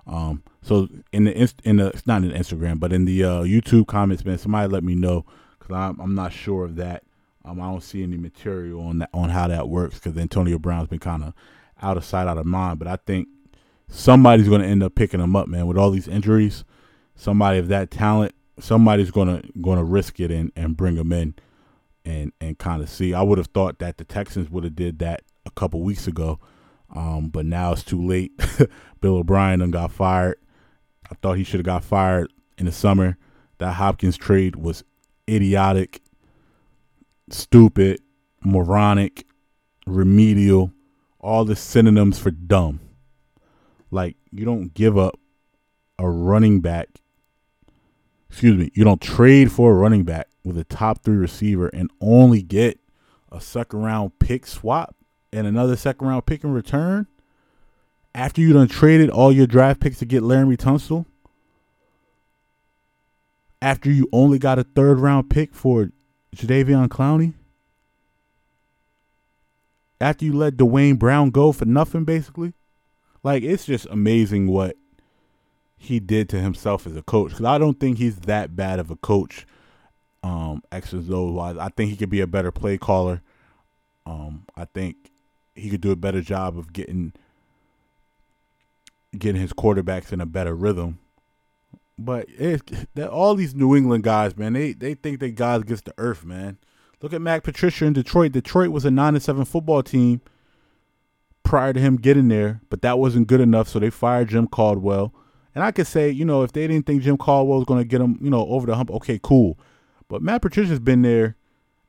Um, 0.08 0.44
so 0.62 0.88
in 1.12 1.26
the 1.26 1.54
in 1.64 1.78
the 1.78 1.88
it's 1.88 2.08
not 2.08 2.24
in 2.24 2.32
Instagram, 2.32 2.80
but 2.80 2.92
in 2.94 3.06
the 3.06 3.24
uh, 3.24 3.42
YouTube 3.44 3.88
comments, 3.88 4.26
man, 4.26 4.38
somebody 4.38 4.68
let 4.68 4.84
me 4.84 4.96
know 4.96 5.26
because 5.60 5.76
I'm 5.76 6.00
I'm 6.00 6.16
not 6.16 6.34
sure 6.34 6.66
of 6.66 6.76
that. 6.78 7.04
Um, 7.44 7.60
I 7.60 7.66
don't 7.66 7.82
see 7.82 8.04
any 8.04 8.18
material 8.18 8.86
on 8.86 9.00
that 9.00 9.10
on 9.14 9.30
how 9.30 9.48
that 9.48 9.70
works 9.70 9.96
because 9.96 10.18
Antonio 10.18 10.60
Brown's 10.60 10.88
been 10.88 11.00
kind 11.00 11.24
of 11.24 11.34
out 11.82 11.98
of 11.98 12.06
sight, 12.06 12.28
out 12.28 12.38
of 12.38 12.46
mind. 12.46 12.80
But 12.80 12.88
I 12.88 12.98
think 12.98 13.28
somebody's 13.88 14.48
going 14.48 14.62
to 14.62 14.68
end 14.68 14.84
up 14.84 14.96
picking 14.96 15.20
him 15.20 15.36
up, 15.36 15.48
man. 15.48 15.68
With 15.68 15.78
all 15.78 15.92
these 15.92 16.08
injuries, 16.08 16.64
somebody 17.16 17.58
of 17.58 17.68
that 17.70 17.92
talent, 17.92 18.34
somebody's 18.60 19.12
going 19.12 19.42
to 19.42 19.48
going 19.62 19.78
to 19.78 19.84
risk 19.84 20.20
it 20.20 20.32
and 20.32 20.52
and 20.56 20.78
bring 20.78 20.96
him 20.96 21.12
in 21.12 21.36
and 22.06 22.32
and 22.40 22.58
kind 22.58 22.82
of 22.82 22.90
see. 22.90 23.14
I 23.14 23.22
would 23.22 23.38
have 23.38 23.48
thought 23.48 23.80
that 23.80 23.98
the 23.98 24.04
Texans 24.04 24.50
would 24.50 24.64
have 24.64 24.76
did 24.76 25.00
that 25.00 25.24
a 25.46 25.52
couple 25.52 25.82
weeks 25.82 26.08
ago, 26.08 26.40
um, 26.93 27.30
but 27.30 27.45
now 27.45 27.71
it's 27.71 27.84
too 27.84 28.01
late. 28.01 28.32
Bill 29.01 29.17
O'Brien 29.17 29.60
done 29.60 29.71
got 29.71 29.91
fired. 29.91 30.38
I 31.10 31.15
thought 31.15 31.38
he 31.38 31.43
should 31.43 31.60
have 31.60 31.65
got 31.65 31.84
fired 31.84 32.32
in 32.58 32.65
the 32.65 32.71
summer. 32.71 33.17
That 33.58 33.73
Hopkins 33.73 34.17
trade 34.17 34.56
was 34.56 34.84
idiotic, 35.30 36.01
stupid, 37.30 38.01
moronic, 38.43 39.25
remedial, 39.86 40.71
all 41.19 41.45
the 41.45 41.56
synonyms 41.56 42.17
for 42.17 42.32
dumb. 42.32 42.80
Like 43.91 44.17
you 44.32 44.45
don't 44.45 44.73
give 44.73 44.97
up 44.97 45.19
a 45.99 46.10
running 46.10 46.62
back. 46.62 46.88
Excuse 48.30 48.58
me, 48.58 48.71
you 48.73 48.84
don't 48.84 49.01
trade 49.01 49.51
for 49.51 49.71
a 49.71 49.75
running 49.75 50.04
back 50.04 50.27
with 50.43 50.58
a 50.58 50.63
top 50.63 51.04
three 51.04 51.17
receiver 51.17 51.67
and 51.67 51.91
only 51.99 52.41
get 52.41 52.80
a 53.32 53.39
second 53.39 53.84
round 53.84 54.17
pick 54.19 54.47
swap 54.47 54.95
and 55.34 55.48
another 55.48 55.76
second 55.76 56.08
round 56.08 56.26
pick 56.26 56.44
in 56.44 56.52
return 56.54 57.08
after 58.13 58.41
you 58.41 58.54
done 58.54 58.67
traded 58.67 59.10
all 59.10 59.32
your 59.32 59.48
draft 59.48 59.80
picks 59.80 60.00
to 60.00 60.06
get 60.06 60.24
Laremy 60.24 60.58
Tunsil, 60.58 61.06
after 63.62 63.89
you 63.91 64.08
only 64.12 64.39
got 64.39 64.60
a 64.60 64.63
third 64.63 65.00
round 65.00 65.30
pick 65.30 65.54
for 65.54 65.91
Jadeveon 66.36 66.88
Clowney, 66.88 67.34
after 70.00 70.26
you 70.26 70.34
let 70.34 70.58
Duane 70.58 70.96
Brown 70.96 71.30
go 71.30 71.52
for 71.52 71.65
nothing, 71.65 72.04
basically, 72.04 72.54
like 73.24 73.44
it's 73.44 73.65
just 73.65 73.86
amazing 73.89 74.48
what 74.48 74.76
he 75.78 76.00
did 76.00 76.28
to 76.30 76.39
himself 76.39 76.86
as 76.86 76.96
a 76.96 77.04
coach. 77.04 77.32
Because 77.32 77.46
I 77.46 77.58
don't 77.58 77.80
think 77.80 77.98
he's 77.98 78.17
that 78.22 78.56
bad 78.56 78.80
of 78.80 78.91
a 78.91 78.96
coach, 78.96 79.46
um, 80.24 80.63
X's 80.72 81.10
O's 81.10 81.32
wise. 81.32 81.58
I 81.58 81.70
think 81.70 81.91
he 81.91 81.98
could 81.98 82.10
be 82.10 82.22
a 82.22 82.28
better 82.28 82.52
play 82.52 82.78
caller. 82.78 83.22
Um, 84.06 84.46
I 84.56 84.65
think 84.65 85.11
he 85.56 85.70
could 85.70 85.82
do 85.82 85.92
a 85.92 85.96
better 85.96 86.22
job 86.22 86.58
of 86.58 86.74
getting 86.74 87.14
getting 89.18 89.42
his 89.42 89.54
quarterbacks 89.54 90.14
in 90.14 90.22
a 90.22 90.26
better 90.26 90.56
rhythm. 90.56 91.00
But 91.98 92.28
it's 92.30 92.64
all 92.98 93.36
these 93.36 93.54
New 93.54 93.76
England 93.76 94.04
guys, 94.04 94.36
man. 94.36 94.54
They 94.54 94.74
they 94.74 94.96
think 94.96 95.20
they 95.20 95.32
guys 95.32 95.64
gets 95.64 95.82
the 95.82 95.94
earth, 95.98 96.26
man. 96.26 96.58
Look 97.02 97.14
at 97.14 97.22
Matt 97.22 97.44
Patricia 97.44 97.86
in 97.86 97.94
Detroit. 97.94 98.32
Detroit 98.32 98.70
was 98.70 98.86
a 98.86 98.92
nine 98.92 99.16
and 99.16 99.24
seven 99.24 99.46
football 99.46 99.84
team 99.84 100.22
prior 101.44 101.74
to 101.74 101.80
him 101.80 101.98
getting 101.98 102.28
there, 102.28 102.62
but 102.70 102.82
that 102.82 103.00
wasn't 103.00 103.28
good 103.28 103.42
enough, 103.42 103.68
so 103.68 103.80
they 103.80 103.90
fired 103.90 104.30
Jim 104.30 104.48
Caldwell. 104.48 105.14
And 105.54 105.64
I 105.64 105.72
could 105.72 105.88
say, 105.88 106.10
you 106.10 106.24
know, 106.24 106.44
if 106.44 106.54
they 106.54 106.66
didn't 106.68 106.86
think 106.86 107.02
Jim 107.04 107.18
Caldwell 107.18 107.58
was 107.58 107.66
going 107.66 107.82
to 107.82 107.88
get 107.88 108.00
him, 108.00 108.18
you 108.22 108.30
know, 108.30 108.48
over 108.48 108.66
the 108.66 108.76
hump, 108.76 108.90
okay, 108.92 109.20
cool. 109.22 109.60
But 110.08 110.22
Matt 110.22 110.42
Patricia's 110.42 110.80
been 110.80 111.02
there, 111.02 111.36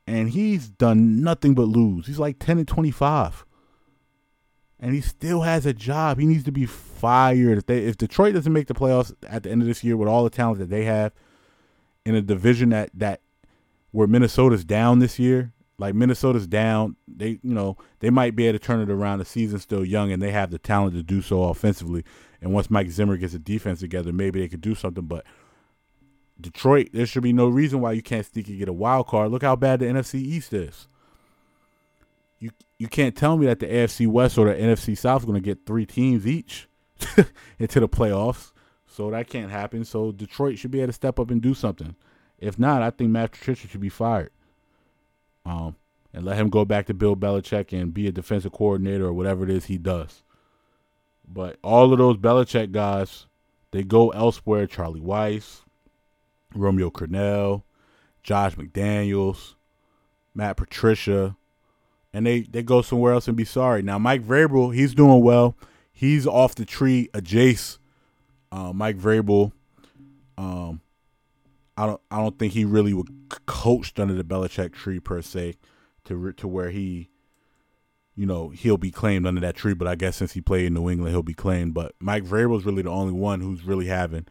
and 0.05 0.29
he's 0.29 0.67
done 0.67 1.21
nothing 1.21 1.53
but 1.53 1.63
lose. 1.63 2.07
He's 2.07 2.19
like 2.19 2.39
ten 2.39 2.57
and 2.57 2.67
twenty 2.67 2.91
five 2.91 3.45
and 4.83 4.93
he 4.93 4.99
still 4.99 5.43
has 5.43 5.65
a 5.65 5.71
job. 5.71 6.19
He 6.19 6.25
needs 6.25 6.43
to 6.43 6.51
be 6.51 6.65
fired. 6.65 7.57
If 7.57 7.65
they 7.67 7.85
if 7.85 7.95
Detroit 7.95 8.33
doesn't 8.33 8.51
make 8.51 8.67
the 8.67 8.73
playoffs 8.73 9.13
at 9.25 9.43
the 9.43 9.49
end 9.49 9.61
of 9.61 9.67
this 9.67 9.81
year 9.81 9.95
with 9.95 10.09
all 10.09 10.25
the 10.25 10.29
talent 10.29 10.59
that 10.59 10.69
they 10.69 10.83
have 10.83 11.13
in 12.05 12.15
a 12.15 12.21
division 12.21 12.69
that 12.71 12.89
that 12.93 13.21
where 13.91 14.07
Minnesota's 14.07 14.65
down 14.65 14.99
this 14.99 15.17
year, 15.17 15.53
like 15.77 15.95
Minnesota's 15.95 16.47
down, 16.47 16.97
they 17.07 17.39
you 17.41 17.53
know, 17.53 17.77
they 17.99 18.09
might 18.09 18.35
be 18.35 18.45
able 18.45 18.59
to 18.59 18.65
turn 18.65 18.81
it 18.81 18.89
around. 18.89 19.19
The 19.19 19.25
season's 19.25 19.61
still 19.63 19.85
young 19.85 20.11
and 20.11 20.21
they 20.21 20.31
have 20.31 20.51
the 20.51 20.59
talent 20.59 20.95
to 20.95 21.01
do 21.01 21.21
so 21.21 21.43
offensively. 21.43 22.03
And 22.41 22.51
once 22.51 22.69
Mike 22.69 22.89
Zimmer 22.89 23.15
gets 23.15 23.33
a 23.33 23.39
defense 23.39 23.79
together, 23.79 24.11
maybe 24.11 24.41
they 24.41 24.49
could 24.49 24.59
do 24.59 24.75
something. 24.75 25.05
But 25.05 25.25
Detroit, 26.41 26.89
there 26.91 27.05
should 27.05 27.23
be 27.23 27.31
no 27.31 27.47
reason 27.47 27.79
why 27.79 27.93
you 27.93 28.01
can't 28.01 28.25
sneak 28.25 28.49
and 28.49 28.59
get 28.59 28.67
a 28.67 28.73
wild 28.73 29.07
card. 29.07 29.31
Look 29.31 29.43
how 29.43 29.55
bad 29.55 29.79
the 29.79 29.85
NFC 29.85 30.15
East 30.15 30.51
is 30.51 30.89
you 32.43 32.51
you 32.77 32.89
can't 32.89 33.15
tell 33.15 33.37
me 33.37 33.45
that 33.45 33.59
the 33.59 33.67
AFC 33.67 34.05
West 34.05 34.37
or 34.37 34.45
the 34.45 34.53
NFC 34.53 34.97
South 34.97 35.21
is 35.21 35.25
going 35.25 35.41
to 35.41 35.45
get 35.45 35.65
three 35.65 35.85
teams 35.85 36.27
each 36.27 36.67
into 37.59 37.79
the 37.79 37.87
playoffs. 37.87 38.51
So 38.85 39.09
that 39.11 39.29
can't 39.29 39.49
happen. 39.49 39.85
So 39.85 40.11
Detroit 40.11 40.59
should 40.59 40.71
be 40.71 40.81
able 40.81 40.87
to 40.87 40.93
step 40.93 41.19
up 41.19 41.31
and 41.31 41.41
do 41.41 41.53
something. 41.53 41.95
If 42.37 42.59
not, 42.59 42.81
I 42.81 42.89
think 42.89 43.11
Matt 43.11 43.31
Patricia 43.31 43.67
should 43.67 43.79
be 43.79 43.89
fired. 43.89 44.31
Um, 45.45 45.77
and 46.13 46.25
let 46.25 46.37
him 46.37 46.49
go 46.49 46.65
back 46.65 46.85
to 46.87 46.93
Bill 46.93 47.15
Belichick 47.15 47.71
and 47.71 47.93
be 47.93 48.07
a 48.07 48.11
defensive 48.11 48.51
coordinator 48.51 49.05
or 49.05 49.13
whatever 49.13 49.45
it 49.45 49.49
is 49.49 49.65
he 49.65 49.77
does. 49.77 50.21
But 51.25 51.57
all 51.63 51.93
of 51.93 51.97
those 51.97 52.17
Belichick 52.17 52.71
guys, 52.71 53.27
they 53.71 53.83
go 53.83 54.09
elsewhere. 54.09 54.67
Charlie 54.67 54.99
Weis, 54.99 55.61
Romeo 56.53 56.89
Crennel, 56.89 57.63
Josh 58.21 58.55
McDaniels, 58.55 59.55
Matt 60.35 60.57
Patricia 60.57 61.37
and 62.13 62.25
they 62.25 62.41
they 62.41 62.63
go 62.63 62.81
somewhere 62.81 63.13
else 63.13 63.27
and 63.27 63.35
be 63.35 63.45
sorry. 63.45 63.81
Now 63.81 63.97
Mike 63.97 64.23
Vrabel, 64.23 64.73
he's 64.73 64.93
doing 64.93 65.21
well. 65.23 65.57
He's 65.91 66.27
off 66.27 66.55
the 66.55 66.65
tree. 66.65 67.09
A 67.13 67.21
Jace, 67.21 67.77
uh, 68.51 68.71
Mike 68.73 68.97
Vrabel. 68.97 69.51
Um, 70.37 70.81
I 71.77 71.85
don't 71.87 72.01
I 72.11 72.17
don't 72.17 72.37
think 72.37 72.53
he 72.53 72.65
really 72.65 72.93
would 72.93 73.09
coached 73.45 73.99
under 73.99 74.13
the 74.13 74.23
Belichick 74.23 74.73
tree 74.73 74.99
per 74.99 75.21
se, 75.21 75.55
to 76.05 76.31
to 76.33 76.47
where 76.47 76.69
he, 76.69 77.09
you 78.15 78.25
know, 78.25 78.49
he'll 78.49 78.77
be 78.77 78.91
claimed 78.91 79.25
under 79.25 79.41
that 79.41 79.55
tree. 79.55 79.73
But 79.73 79.87
I 79.87 79.95
guess 79.95 80.17
since 80.17 80.33
he 80.33 80.41
played 80.41 80.67
in 80.67 80.73
New 80.73 80.89
England, 80.89 81.13
he'll 81.13 81.23
be 81.23 81.33
claimed. 81.33 81.73
But 81.73 81.93
Mike 81.99 82.23
Vrabel 82.23 82.57
is 82.57 82.65
really 82.65 82.83
the 82.83 82.89
only 82.89 83.13
one 83.13 83.41
who's 83.41 83.63
really 83.63 83.87
having 83.87 84.27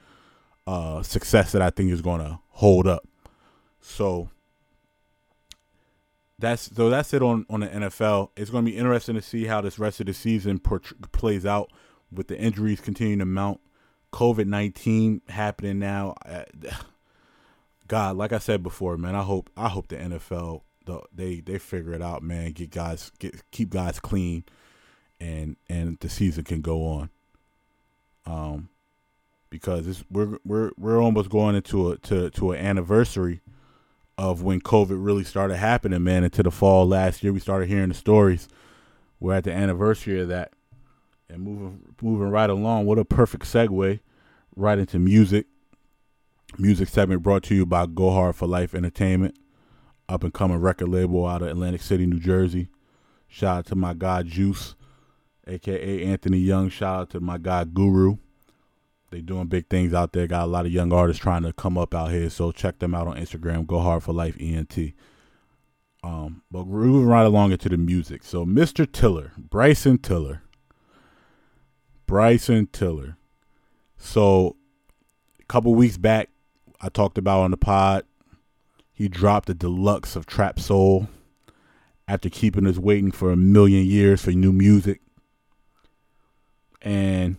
uh, 0.67 1.03
success 1.03 1.53
that 1.53 1.63
I 1.63 1.71
think 1.71 1.91
is 1.91 2.03
going 2.03 2.21
to 2.21 2.39
hold 2.51 2.87
up. 2.87 3.07
So 3.81 4.29
that's 6.43 6.75
so 6.75 6.91
that's 6.91 7.15
it 7.15 7.23
on 7.23 7.47
on 7.49 7.61
the 7.61 7.69
NFL. 7.69 8.31
It's 8.37 8.51
going 8.51 8.65
to 8.65 8.71
be 8.71 8.77
interesting 8.77 9.15
to 9.15 9.23
see 9.23 9.47
how 9.47 9.61
this 9.61 9.79
rest 9.79 10.01
of 10.01 10.07
the 10.07 10.13
season 10.13 10.59
plays 10.59 11.47
out 11.47 11.71
with 12.11 12.27
the 12.27 12.39
injuries 12.39 12.81
continuing 12.81 13.21
to 13.21 13.25
mount. 13.25 13.61
COVID 14.13 14.47
nineteen 14.47 15.23
happening 15.29 15.79
now. 15.79 16.17
God, 17.89 18.17
like 18.17 18.33
I 18.33 18.39
said 18.39 18.63
before, 18.63 18.97
man, 18.97 19.15
I 19.15 19.23
hope 19.23 19.51
I 19.57 19.69
hope 19.69 19.89
the 19.89 19.97
NFL 19.97 20.63
the, 20.85 21.01
they 21.15 21.41
they 21.41 21.59
figure 21.59 21.95
it 21.95 22.03
out, 22.03 22.23
man. 22.23 22.53
Get 22.53 22.71
guys 22.71 23.13
get 23.19 23.51
keep 23.51 23.71
guys 23.71 24.01
clean, 24.01 24.45
and 25.21 25.57
and 25.69 25.99
the 26.01 26.09
season 26.09 26.45
can 26.45 26.61
go 26.61 26.87
on. 26.87 27.11
Um, 28.27 28.69
because 29.49 29.87
it's, 29.87 30.05
we're 30.11 30.39
we're 30.45 30.73
we're 30.77 31.01
almost 31.01 31.31
going 31.31 31.55
into 31.55 31.93
a 31.93 31.99
to 31.99 32.31
to 32.31 32.53
an 32.53 32.65
anniversary 32.65 33.41
of 34.19 34.43
when 34.43 34.61
COVID 34.61 35.05
really 35.05 35.25
started 35.25 35.57
happening, 35.57 36.03
man. 36.05 36.25
Into 36.25 36.43
the 36.43 36.51
fall 36.51 36.87
last 36.87 37.23
year, 37.23 37.33
we 37.33 37.41
started 37.41 37.69
hearing 37.69 37.89
the 37.89 37.95
stories. 37.95 38.49
We're 39.21 39.35
at 39.35 39.45
the 39.45 39.53
anniversary 39.53 40.21
of 40.21 40.29
that, 40.29 40.53
and 41.29 41.43
moving 41.43 41.95
moving 42.01 42.29
right 42.29 42.51
along. 42.51 42.87
What 42.87 42.99
a 42.99 43.05
perfect 43.05 43.45
segue 43.45 44.01
right 44.57 44.79
into 44.79 44.99
music. 44.99 45.47
Music 46.59 46.89
segment 46.89 47.23
brought 47.23 47.43
to 47.45 47.55
you 47.55 47.65
by 47.65 47.87
Go 47.87 48.11
Hard 48.11 48.37
for 48.37 48.47
Life 48.47 48.75
Entertainment, 48.75 49.37
up 50.09 50.23
and 50.23 50.35
coming 50.35 50.59
record 50.59 50.89
label 50.89 51.27
out 51.27 51.41
of 51.41 51.49
Atlantic 51.49 51.81
City, 51.81 52.05
New 52.05 52.21
Jersey. 52.21 52.69
Shout 53.27 53.59
out 53.59 53.67
to 53.67 53.75
my 53.75 53.95
guy 53.95 54.23
Juice, 54.23 54.75
aka 55.47 56.05
Anthony 56.05 56.39
Young. 56.39 56.69
Shout 56.69 57.01
out 57.01 57.11
to 57.11 57.21
my 57.21 57.39
guy 57.39 57.65
Guru. 57.65 58.19
They 59.13 59.21
doing 59.21 59.47
big 59.47 59.69
things 59.69 59.93
out 59.93 60.15
there. 60.15 60.27
Got 60.27 60.45
a 60.45 60.47
lot 60.47 60.65
of 60.65 60.73
young 60.73 60.91
artists 60.91 61.23
trying 61.23 61.43
to 61.43 61.53
come 61.53 61.77
up 61.77 61.95
out 61.95 62.11
here. 62.11 62.31
So 62.31 62.51
check 62.51 62.79
them 62.79 62.95
out 62.95 63.07
on 63.07 63.19
Instagram. 63.19 63.67
Go 63.67 63.79
hard 63.79 64.03
for 64.03 64.15
life 64.15 64.39
ENT. 64.41 64.95
Um, 66.03 66.43
but 66.51 66.67
we're 66.67 66.85
moving 66.85 67.09
right 67.09 67.27
along 67.27 67.53
into 67.53 67.69
the 67.69 67.77
music. 67.77 68.25
So 68.25 68.47
Mr. 68.47 68.91
Tiller, 68.91 69.33
Bryson 69.37 69.99
Tiller. 69.99 70.41
Bryson 72.07 72.69
Tiller. 72.73 73.19
So 73.99 74.57
a 75.39 75.45
couple 75.45 75.75
weeks 75.75 75.99
back, 75.99 76.31
I 76.81 76.89
talked 76.89 77.19
about 77.19 77.41
on 77.41 77.51
the 77.51 77.59
pod, 77.59 78.07
he 78.95 79.09
dropped 79.09 79.51
a 79.51 79.55
deluxe 79.55 80.17
of 80.17 80.25
Trap 80.25 80.59
Soul 80.59 81.09
after 82.09 82.31
keeping 82.31 82.67
us 82.67 82.79
waiting 82.79 83.13
for 83.13 83.31
a 83.31 83.37
million 83.37 83.85
years 83.85 84.23
for 84.23 84.31
new 84.31 84.53
music. 84.53 85.03
And 86.81 87.37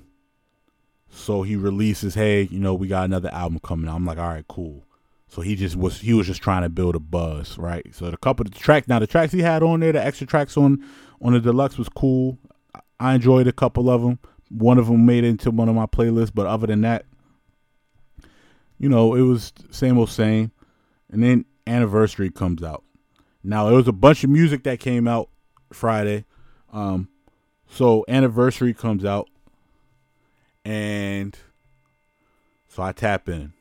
so 1.13 1.43
he 1.43 1.56
releases, 1.56 2.15
hey, 2.15 2.47
you 2.49 2.60
know, 2.60 2.73
we 2.73 2.88
got 2.88 3.06
another 3.06 3.30
album 3.32 3.60
coming. 3.60 3.88
I'm 3.88 4.06
like, 4.06 4.17
all 4.17 4.30
right, 4.30 4.47
cool. 4.47 4.84
So 5.28 5.41
he 5.41 5.56
just 5.56 5.76
was 5.76 6.02
he 6.02 6.13
was 6.13 6.28
just 6.28 6.41
trying 6.41 6.63
to 6.63 6.69
build 6.69 6.95
a 6.95 6.99
buzz, 6.99 7.58
right? 7.58 7.86
So 7.93 8.12
the 8.12 8.17
couple 8.17 8.45
of 8.45 8.54
the 8.54 8.60
tracks 8.60 8.88
now 8.88 8.99
the 8.99 9.08
tracks 9.08 9.32
he 9.34 9.39
had 9.39 9.63
on 9.63 9.80
there, 9.80 9.91
the 9.91 10.04
extra 10.04 10.28
tracks 10.28 10.58
on 10.58 10.84
on 11.21 11.34
the 11.34 11.39
deluxe 11.39 11.78
was 11.78 11.89
cool. 11.89 12.38
I 12.99 13.15
enjoyed 13.15 13.47
a 13.47 13.52
couple 13.52 13.89
of 13.89 14.02
them. 14.02 14.19
one 14.49 14.78
of 14.78 14.88
them 14.88 15.06
made 15.06 15.23
it 15.23 15.30
into 15.30 15.52
one 15.52 15.69
of 15.69 15.76
my 15.76 15.86
playlists, 15.86 16.32
but 16.34 16.45
other 16.45 16.67
than 16.67 16.82
that, 16.82 17.06
you 18.78 18.89
know, 18.89 19.15
it 19.15 19.21
was 19.21 19.54
same 19.71 19.97
old 19.97 20.10
same. 20.10 20.52
And 21.12 21.23
then 21.23 21.45
anniversary 21.65 22.30
comes 22.30 22.63
out. 22.63 22.84
Now 23.43 23.65
there 23.65 23.76
was 23.76 23.88
a 23.88 23.93
bunch 23.93 24.23
of 24.23 24.30
music 24.30 24.63
that 24.63 24.80
came 24.80 25.08
out 25.08 25.30
Friday. 25.71 26.26
Um, 26.71 27.10
so 27.67 28.06
anniversary 28.08 28.73
comes 28.73 29.04
out, 29.04 29.30
and 30.65 31.38
so 32.67 32.84
I 32.84 32.91
tap 32.91 33.30
in. 33.30 33.54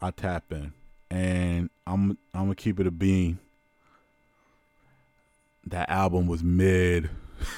I 0.00 0.10
tap 0.12 0.52
in, 0.52 0.72
and 1.10 1.70
I'm 1.86 2.16
I'm 2.32 2.44
gonna 2.44 2.54
keep 2.54 2.78
it 2.78 2.86
a 2.86 2.90
bean. 2.90 3.38
That 5.66 5.90
album 5.90 6.26
was 6.26 6.42
mid, 6.42 7.10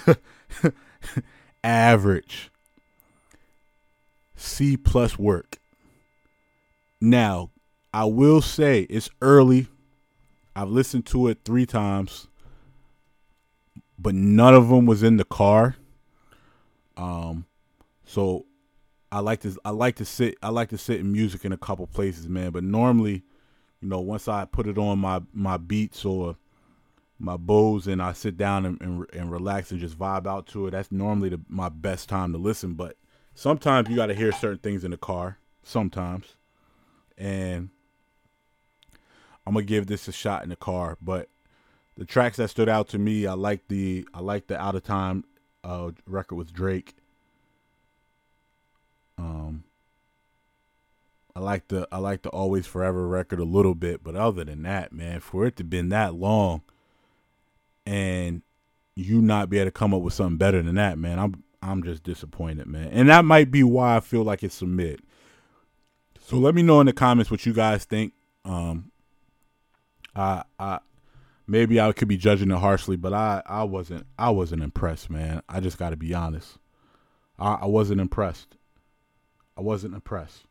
average, 1.64 2.50
C 4.34 4.76
plus 4.76 5.18
work. 5.18 5.58
Now, 7.00 7.50
I 7.92 8.06
will 8.06 8.40
say 8.40 8.82
it's 8.90 9.10
early. 9.20 9.68
I've 10.56 10.68
listened 10.68 11.06
to 11.06 11.28
it 11.28 11.40
three 11.44 11.66
times, 11.66 12.26
but 13.98 14.14
none 14.14 14.54
of 14.54 14.68
them 14.68 14.86
was 14.86 15.02
in 15.02 15.16
the 15.16 15.24
car. 15.24 15.76
Um, 16.96 17.46
so 18.10 18.46
I 19.12 19.20
like 19.20 19.40
to 19.42 19.56
I 19.64 19.70
like 19.70 19.94
to 19.96 20.04
sit 20.04 20.36
I 20.42 20.48
like 20.48 20.70
to 20.70 20.78
sit 20.78 20.98
in 20.98 21.12
music 21.12 21.44
in 21.44 21.52
a 21.52 21.56
couple 21.56 21.86
places, 21.86 22.28
man. 22.28 22.50
But 22.50 22.64
normally, 22.64 23.22
you 23.80 23.88
know, 23.88 24.00
once 24.00 24.26
I 24.26 24.46
put 24.46 24.66
it 24.66 24.78
on 24.78 24.98
my 24.98 25.22
my 25.32 25.58
beats 25.58 26.04
or 26.04 26.36
my 27.20 27.36
Bose 27.36 27.86
and 27.86 28.02
I 28.02 28.12
sit 28.12 28.36
down 28.36 28.66
and, 28.66 28.80
and, 28.80 29.06
and 29.12 29.30
relax 29.30 29.70
and 29.70 29.78
just 29.78 29.96
vibe 29.96 30.26
out 30.26 30.48
to 30.48 30.66
it, 30.66 30.72
that's 30.72 30.90
normally 30.90 31.28
the, 31.28 31.40
my 31.48 31.68
best 31.68 32.08
time 32.08 32.32
to 32.32 32.38
listen. 32.38 32.74
But 32.74 32.96
sometimes 33.34 33.88
you 33.88 33.94
got 33.94 34.06
to 34.06 34.14
hear 34.14 34.32
certain 34.32 34.58
things 34.58 34.82
in 34.82 34.90
the 34.90 34.96
car. 34.96 35.38
Sometimes, 35.62 36.34
and 37.16 37.68
I'm 39.46 39.54
gonna 39.54 39.64
give 39.64 39.86
this 39.86 40.08
a 40.08 40.12
shot 40.12 40.42
in 40.42 40.48
the 40.48 40.56
car. 40.56 40.98
But 41.00 41.28
the 41.96 42.04
tracks 42.04 42.38
that 42.38 42.48
stood 42.48 42.68
out 42.68 42.88
to 42.88 42.98
me, 42.98 43.28
I 43.28 43.34
like 43.34 43.68
the 43.68 44.04
I 44.12 44.18
like 44.18 44.48
the 44.48 44.60
Out 44.60 44.74
of 44.74 44.82
Time 44.82 45.22
uh, 45.62 45.92
record 46.08 46.34
with 46.34 46.52
Drake. 46.52 46.96
Um, 49.20 49.64
I 51.36 51.40
like 51.40 51.68
the 51.68 51.86
I 51.92 51.98
like 51.98 52.22
the 52.22 52.30
Always 52.30 52.66
Forever 52.66 53.06
record 53.06 53.38
a 53.38 53.44
little 53.44 53.74
bit, 53.74 54.02
but 54.02 54.16
other 54.16 54.44
than 54.44 54.62
that, 54.62 54.92
man, 54.92 55.20
for 55.20 55.46
it 55.46 55.56
to 55.56 55.64
been 55.64 55.90
that 55.90 56.14
long, 56.14 56.62
and 57.84 58.42
you 58.96 59.20
not 59.20 59.50
be 59.50 59.58
able 59.58 59.66
to 59.66 59.72
come 59.72 59.94
up 59.94 60.02
with 60.02 60.14
something 60.14 60.38
better 60.38 60.62
than 60.62 60.74
that, 60.76 60.98
man, 60.98 61.18
I'm 61.18 61.44
I'm 61.62 61.82
just 61.82 62.02
disappointed, 62.02 62.66
man. 62.66 62.88
And 62.88 63.08
that 63.10 63.24
might 63.24 63.50
be 63.50 63.62
why 63.62 63.96
I 63.96 64.00
feel 64.00 64.22
like 64.22 64.42
it's 64.42 64.62
mid. 64.62 65.00
So 66.20 66.36
let 66.36 66.54
me 66.54 66.62
know 66.62 66.80
in 66.80 66.86
the 66.86 66.92
comments 66.92 67.30
what 67.30 67.44
you 67.44 67.52
guys 67.52 67.84
think. 67.84 68.14
Um, 68.44 68.90
I 70.16 70.44
I 70.58 70.78
maybe 71.46 71.78
I 71.80 71.92
could 71.92 72.08
be 72.08 72.16
judging 72.16 72.50
it 72.50 72.58
harshly, 72.58 72.96
but 72.96 73.12
I 73.12 73.42
I 73.44 73.64
wasn't 73.64 74.06
I 74.18 74.30
wasn't 74.30 74.62
impressed, 74.62 75.10
man. 75.10 75.42
I 75.48 75.60
just 75.60 75.78
got 75.78 75.90
to 75.90 75.96
be 75.96 76.14
honest. 76.14 76.56
I, 77.38 77.54
I 77.62 77.66
wasn't 77.66 78.00
impressed. 78.00 78.56
I 79.56 79.60
wasn't 79.60 79.94
impressed. 79.94 80.44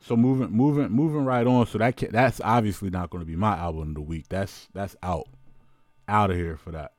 So 0.00 0.16
moving 0.16 0.50
moving 0.50 0.90
moving 0.90 1.24
right 1.24 1.46
on. 1.46 1.66
So 1.66 1.78
that 1.78 1.96
can, 1.96 2.10
that's 2.12 2.40
obviously 2.44 2.90
not 2.90 3.10
going 3.10 3.22
to 3.22 3.26
be 3.26 3.36
my 3.36 3.56
album 3.56 3.88
of 3.88 3.94
the 3.94 4.00
week. 4.02 4.26
That's 4.28 4.68
that's 4.72 4.96
out, 5.02 5.28
out 6.08 6.30
of 6.30 6.36
here 6.36 6.56
for 6.56 6.72
that. 6.72 6.92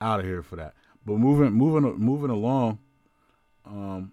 Out 0.00 0.20
of 0.20 0.26
here 0.26 0.42
for 0.42 0.56
that. 0.56 0.74
But 1.04 1.18
moving 1.18 1.52
moving 1.52 1.98
moving 1.98 2.30
along, 2.30 2.78
um, 3.64 4.12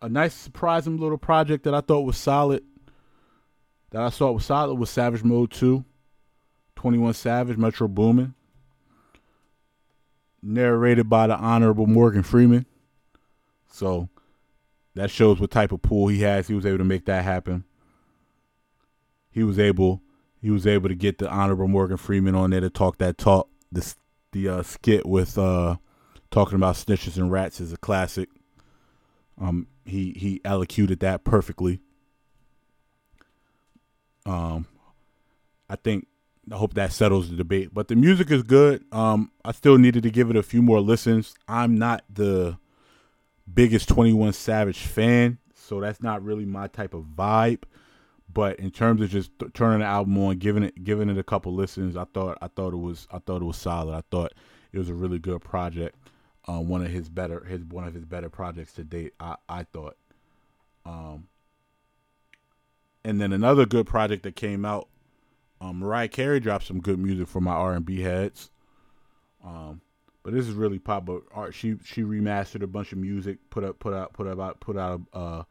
a 0.00 0.08
nice 0.08 0.34
surprising 0.34 0.98
little 0.98 1.18
project 1.18 1.64
that 1.64 1.74
I 1.74 1.80
thought 1.80 2.02
was 2.02 2.16
solid. 2.16 2.62
That 3.90 4.02
I 4.02 4.10
thought 4.10 4.32
was 4.32 4.44
solid 4.44 4.74
was 4.74 4.90
Savage 4.90 5.22
Mode 5.22 5.50
2. 5.50 5.84
21 6.76 7.14
Savage, 7.14 7.56
Metro 7.56 7.88
Boomin. 7.88 8.34
Narrated 10.42 11.08
by 11.08 11.26
the 11.26 11.36
Honorable 11.36 11.86
Morgan 11.86 12.22
Freeman. 12.22 12.66
So 13.70 14.10
that 14.94 15.10
shows 15.10 15.40
what 15.40 15.50
type 15.50 15.72
of 15.72 15.82
pool 15.82 16.08
he 16.08 16.20
has. 16.20 16.48
He 16.48 16.54
was 16.54 16.66
able 16.66 16.78
to 16.78 16.84
make 16.84 17.06
that 17.06 17.24
happen. 17.24 17.64
He 19.30 19.42
was 19.42 19.58
able 19.58 20.02
he 20.40 20.50
was 20.50 20.66
able 20.66 20.90
to 20.90 20.94
get 20.94 21.18
the 21.18 21.30
Honorable 21.30 21.68
Morgan 21.68 21.96
Freeman 21.96 22.34
on 22.34 22.50
there 22.50 22.60
to 22.60 22.70
talk 22.70 22.98
that 22.98 23.16
talk. 23.16 23.48
This 23.72 23.96
the 24.32 24.48
uh, 24.48 24.62
skit 24.62 25.06
with 25.06 25.38
uh, 25.38 25.76
talking 26.30 26.56
about 26.56 26.74
snitches 26.74 27.16
and 27.16 27.32
rats 27.32 27.60
is 27.60 27.72
a 27.72 27.76
classic. 27.76 28.28
Um, 29.40 29.68
he 29.84 30.12
he 30.16 30.40
elocuted 30.44 31.00
that 31.00 31.24
perfectly. 31.24 31.80
Um, 34.26 34.66
I 35.68 35.76
think 35.76 36.06
I 36.52 36.56
hope 36.56 36.74
that 36.74 36.92
settles 36.92 37.30
the 37.30 37.36
debate. 37.36 37.72
But 37.72 37.88
the 37.88 37.96
music 37.96 38.30
is 38.30 38.42
good. 38.42 38.84
Um, 38.92 39.30
I 39.44 39.52
still 39.52 39.78
needed 39.78 40.02
to 40.02 40.10
give 40.10 40.30
it 40.30 40.36
a 40.36 40.42
few 40.42 40.62
more 40.62 40.80
listens. 40.80 41.34
I'm 41.48 41.76
not 41.78 42.04
the 42.12 42.58
biggest 43.52 43.88
21 43.88 44.32
Savage 44.32 44.80
fan, 44.80 45.38
so 45.54 45.80
that's 45.80 46.02
not 46.02 46.22
really 46.22 46.44
my 46.44 46.68
type 46.68 46.94
of 46.94 47.04
vibe. 47.16 47.62
But 48.32 48.58
in 48.58 48.70
terms 48.70 49.00
of 49.00 49.10
just 49.10 49.38
th- 49.38 49.52
turning 49.52 49.80
the 49.80 49.84
album 49.86 50.18
on, 50.18 50.38
giving 50.38 50.64
it 50.64 50.82
giving 50.82 51.08
it 51.08 51.18
a 51.18 51.22
couple 51.22 51.54
listens, 51.54 51.96
I 51.96 52.04
thought 52.04 52.38
I 52.42 52.48
thought 52.48 52.72
it 52.72 52.78
was 52.78 53.06
I 53.12 53.18
thought 53.18 53.42
it 53.42 53.44
was 53.44 53.56
solid. 53.56 53.94
I 53.94 54.02
thought 54.10 54.32
it 54.72 54.78
was 54.78 54.88
a 54.88 54.94
really 54.94 55.18
good 55.18 55.40
project. 55.42 55.96
Uh, 56.46 56.60
one 56.60 56.82
of 56.82 56.90
his 56.90 57.08
better 57.08 57.44
his 57.44 57.62
one 57.64 57.86
of 57.86 57.94
his 57.94 58.04
better 58.04 58.28
projects 58.28 58.72
to 58.74 58.84
date. 58.84 59.14
I 59.20 59.36
I 59.48 59.64
thought. 59.64 59.96
Um, 60.84 61.28
and 63.04 63.20
then 63.20 63.32
another 63.32 63.66
good 63.66 63.86
project 63.86 64.22
that 64.24 64.36
came 64.36 64.64
out 64.64 64.88
um, 65.64 65.78
Mariah 65.78 66.08
Carey 66.08 66.40
dropped 66.40 66.66
some 66.66 66.80
good 66.80 66.98
music 66.98 67.26
for 67.26 67.40
my 67.40 67.52
R 67.52 67.72
and 67.74 67.84
B 67.86 68.02
heads. 68.02 68.50
Um, 69.42 69.80
but 70.24 70.32
this 70.32 70.48
is 70.48 70.54
really 70.54 70.80
pop. 70.80 71.04
But 71.04 71.22
art, 71.32 71.54
she 71.54 71.76
she 71.84 72.02
remastered 72.02 72.62
a 72.62 72.66
bunch 72.66 72.90
of 72.90 72.98
music, 72.98 73.38
put 73.50 73.62
up 73.62 73.78
put 73.78 73.94
out 73.94 74.12
put 74.14 74.26
out 74.26 74.58
put 74.58 74.76
out 74.76 75.02
uh, 75.12 75.42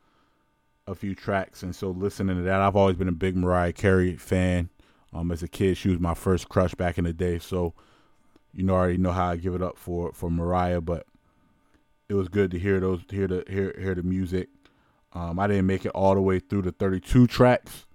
a 0.87 0.95
few 0.95 1.15
tracks, 1.15 1.63
and 1.63 1.73
so 1.73 1.91
listening 1.91 2.35
to 2.35 2.41
that, 2.43 2.59
I've 2.59 2.75
always 2.75 2.97
been 2.97 3.07
a 3.07 3.13
big 3.13 3.37
Mariah 3.37 3.71
Carey 3.71 4.17
fan. 4.17 4.69
Um, 5.13 5.31
as 5.31 5.43
a 5.43 5.47
kid, 5.47 5.77
she 5.77 5.89
was 5.89 5.99
my 5.99 6.15
first 6.15 6.49
crush 6.49 6.73
back 6.73 6.97
in 6.97 7.03
the 7.03 7.13
day. 7.13 7.37
So, 7.37 7.75
you 8.51 8.63
know, 8.63 8.73
I 8.73 8.79
already 8.79 8.97
know 8.97 9.11
how 9.11 9.29
I 9.29 9.35
give 9.35 9.53
it 9.53 9.61
up 9.61 9.77
for 9.77 10.11
for 10.11 10.31
Mariah. 10.31 10.81
But 10.81 11.05
it 12.09 12.15
was 12.15 12.27
good 12.27 12.49
to 12.51 12.59
hear 12.59 12.79
those, 12.79 13.01
hear 13.09 13.27
the 13.27 13.43
hear 13.47 13.75
hear 13.79 13.93
the 13.93 14.03
music. 14.03 14.49
Um, 15.13 15.37
I 15.37 15.45
didn't 15.45 15.67
make 15.67 15.85
it 15.85 15.91
all 15.91 16.15
the 16.15 16.21
way 16.21 16.39
through 16.39 16.63
the 16.63 16.71
32 16.71 17.27
tracks. 17.27 17.85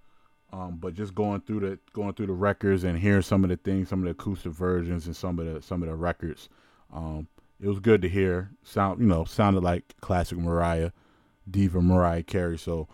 Um, 0.52 0.76
but 0.78 0.94
just 0.94 1.14
going 1.14 1.40
through 1.40 1.60
the 1.60 1.78
going 1.92 2.14
through 2.14 2.28
the 2.28 2.32
records 2.32 2.84
and 2.84 2.98
hearing 2.98 3.22
some 3.22 3.42
of 3.44 3.50
the 3.50 3.56
things, 3.56 3.88
some 3.88 3.98
of 3.98 4.04
the 4.04 4.12
acoustic 4.12 4.52
versions 4.52 5.06
and 5.06 5.14
some 5.14 5.38
of 5.40 5.52
the 5.52 5.60
some 5.60 5.82
of 5.82 5.88
the 5.88 5.94
records, 5.94 6.48
um, 6.92 7.28
it 7.60 7.68
was 7.68 7.80
good 7.80 8.02
to 8.02 8.08
hear. 8.08 8.50
Sound 8.62 9.00
you 9.00 9.06
know 9.06 9.24
sounded 9.24 9.62
like 9.62 9.94
classic 10.00 10.38
Mariah, 10.38 10.90
diva 11.50 11.80
Mariah 11.80 12.22
Carey. 12.22 12.58
So, 12.58 12.88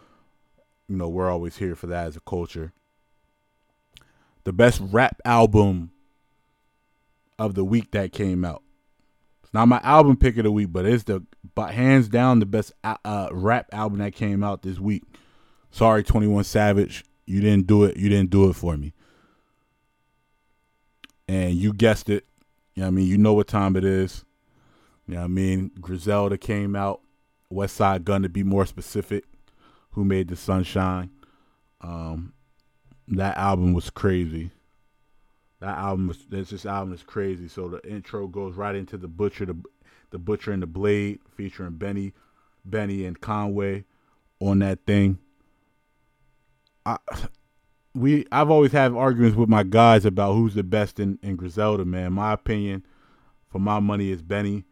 you 0.89 0.97
know 0.97 1.09
we're 1.09 1.31
always 1.31 1.59
here 1.59 1.75
for 1.75 1.87
that 1.89 2.07
as 2.07 2.17
a 2.17 2.21
culture. 2.21 2.73
The 4.45 4.53
best 4.53 4.81
rap 4.81 5.21
album 5.25 5.91
of 7.39 7.55
the 7.55 7.65
week 7.65 7.91
that 7.93 8.13
came 8.13 8.45
out. 8.45 8.63
It's 9.43 9.55
not 9.55 9.69
my 9.69 9.81
album 9.83 10.17
pick 10.17 10.37
of 10.37 10.45
the 10.45 10.53
week, 10.53 10.73
but 10.73 10.87
it's 10.87 11.05
the 11.05 11.25
but 11.55 11.73
hands 11.75 12.09
down 12.09 12.41
the 12.41 12.47
best 12.47 12.73
uh, 12.83 13.29
rap 13.33 13.69
album 13.73 13.99
that 13.99 14.15
came 14.15 14.45
out 14.45 14.63
this 14.63 14.79
week. 14.79 15.05
Sorry, 15.71 16.03
Twenty 16.03 16.27
One 16.27 16.45
Savage 16.45 17.05
you 17.27 17.41
didn't 17.41 17.67
do 17.67 17.85
it. 17.85 17.97
You 17.97 18.09
didn't 18.09 18.31
do 18.31 18.49
it 18.49 18.55
for 18.55 18.77
me. 18.77 18.93
And 21.27 21.55
you 21.55 21.73
guessed 21.73 22.09
it. 22.09 22.27
You 22.75 22.83
know 22.83 22.89
I 22.89 22.91
mean? 22.91 23.07
You 23.07 23.19
know 23.19 23.35
what 23.35 23.47
time 23.47 23.77
it 23.77 23.85
is. 23.85 24.25
You 25.07 25.15
know 25.15 25.25
I 25.25 25.27
mean? 25.29 25.71
Griselda 25.81 26.39
came 26.39 26.75
out. 26.75 27.01
Westside 27.53 28.05
Gunn 28.05 28.23
to 28.23 28.29
be 28.29 28.43
more 28.43 28.67
specific. 28.67 29.25
Who 29.91 30.05
made 30.05 30.29
the 30.29 30.37
sunshine? 30.37 31.11
Um, 31.81 32.33
that 33.09 33.37
album 33.37 33.75
was 33.75 33.91
crazy. 33.91 34.51
That 35.61 35.79
album 35.79 36.09
was 36.09 36.27
this, 36.27 36.51
this 36.51 36.67
album 36.67 36.93
is 36.95 37.03
crazy. 37.03 37.49
So 37.49 37.69
the 37.69 37.87
intro 37.89 38.27
goes 38.27 38.55
right 38.55 38.75
into 38.75 38.97
the 38.97 39.09
butcher, 39.09 39.47
the 39.47 39.57
the 40.11 40.19
butcher 40.19 40.53
and 40.53 40.63
the 40.63 40.67
blade, 40.67 41.21
featuring 41.37 41.75
Benny, 41.75 42.13
Benny 42.65 43.05
and 43.05 43.21
Conway 43.21 43.85
on 44.41 44.61
that 44.61 44.85
thing. 44.87 45.19
I, 46.87 46.99
we 47.95 48.27
I've 48.33 48.51
always 48.51 48.73
had 48.73 48.93
arguments 48.93 49.37
with 49.37 49.49
my 49.49 49.63
guys 49.63 50.05
about 50.05 50.35
who's 50.35 50.55
the 50.55 50.63
best 50.63 50.99
in, 50.99 51.19
in 51.23 51.37
Griselda, 51.37 51.85
man. 51.85 52.13
My 52.13 52.33
opinion, 52.33 52.85
for 53.49 53.59
my 53.59 53.81
money, 53.81 54.11
is 54.11 54.23
Benny. 54.23 54.65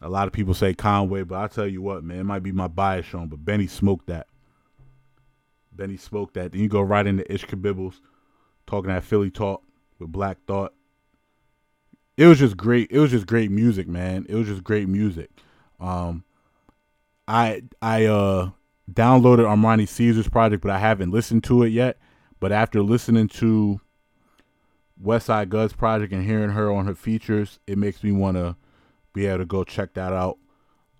A 0.00 0.08
lot 0.08 0.26
of 0.26 0.32
people 0.32 0.54
say 0.54 0.74
Conway, 0.74 1.22
but 1.22 1.38
I 1.38 1.46
tell 1.46 1.66
you 1.66 1.80
what, 1.80 2.02
man, 2.02 2.18
it 2.18 2.24
might 2.24 2.42
be 2.42 2.50
my 2.50 2.66
bias 2.66 3.06
shown, 3.06 3.28
but 3.28 3.44
Benny 3.44 3.68
smoked 3.68 4.06
that. 4.08 4.26
Benny 5.70 5.96
smoked 5.96 6.34
that. 6.34 6.52
Then 6.52 6.60
you 6.60 6.68
go 6.68 6.80
right 6.80 7.06
into 7.06 7.22
Ishkabibble's, 7.24 8.00
talking 8.66 8.88
that 8.88 9.04
Philly 9.04 9.30
talk 9.30 9.62
with 9.98 10.10
Black 10.10 10.38
Thought. 10.46 10.74
it 12.16 12.26
was 12.26 12.38
just 12.38 12.56
great. 12.56 12.90
It 12.90 12.98
was 12.98 13.12
just 13.12 13.26
great 13.26 13.50
music, 13.50 13.86
man. 13.86 14.26
It 14.28 14.34
was 14.34 14.48
just 14.48 14.64
great 14.64 14.88
music. 14.88 15.30
Um, 15.78 16.24
I 17.28 17.62
I 17.80 18.06
uh 18.06 18.50
downloaded 18.92 19.46
Armani 19.46 19.86
Caesar's 19.86 20.28
project, 20.28 20.62
but 20.62 20.72
I 20.72 20.78
haven't 20.78 21.12
listened 21.12 21.44
to 21.44 21.62
it 21.62 21.68
yet. 21.68 21.98
But 22.42 22.50
after 22.50 22.82
listening 22.82 23.28
to 23.28 23.80
Westside 25.00 25.48
Gunn's 25.48 25.74
project 25.74 26.12
and 26.12 26.24
hearing 26.24 26.50
her 26.50 26.72
on 26.72 26.86
her 26.86 26.94
features, 26.96 27.60
it 27.68 27.78
makes 27.78 28.02
me 28.02 28.10
want 28.10 28.36
to 28.36 28.56
be 29.12 29.26
able 29.26 29.38
to 29.38 29.44
go 29.44 29.62
check 29.62 29.94
that 29.94 30.12
out 30.12 30.38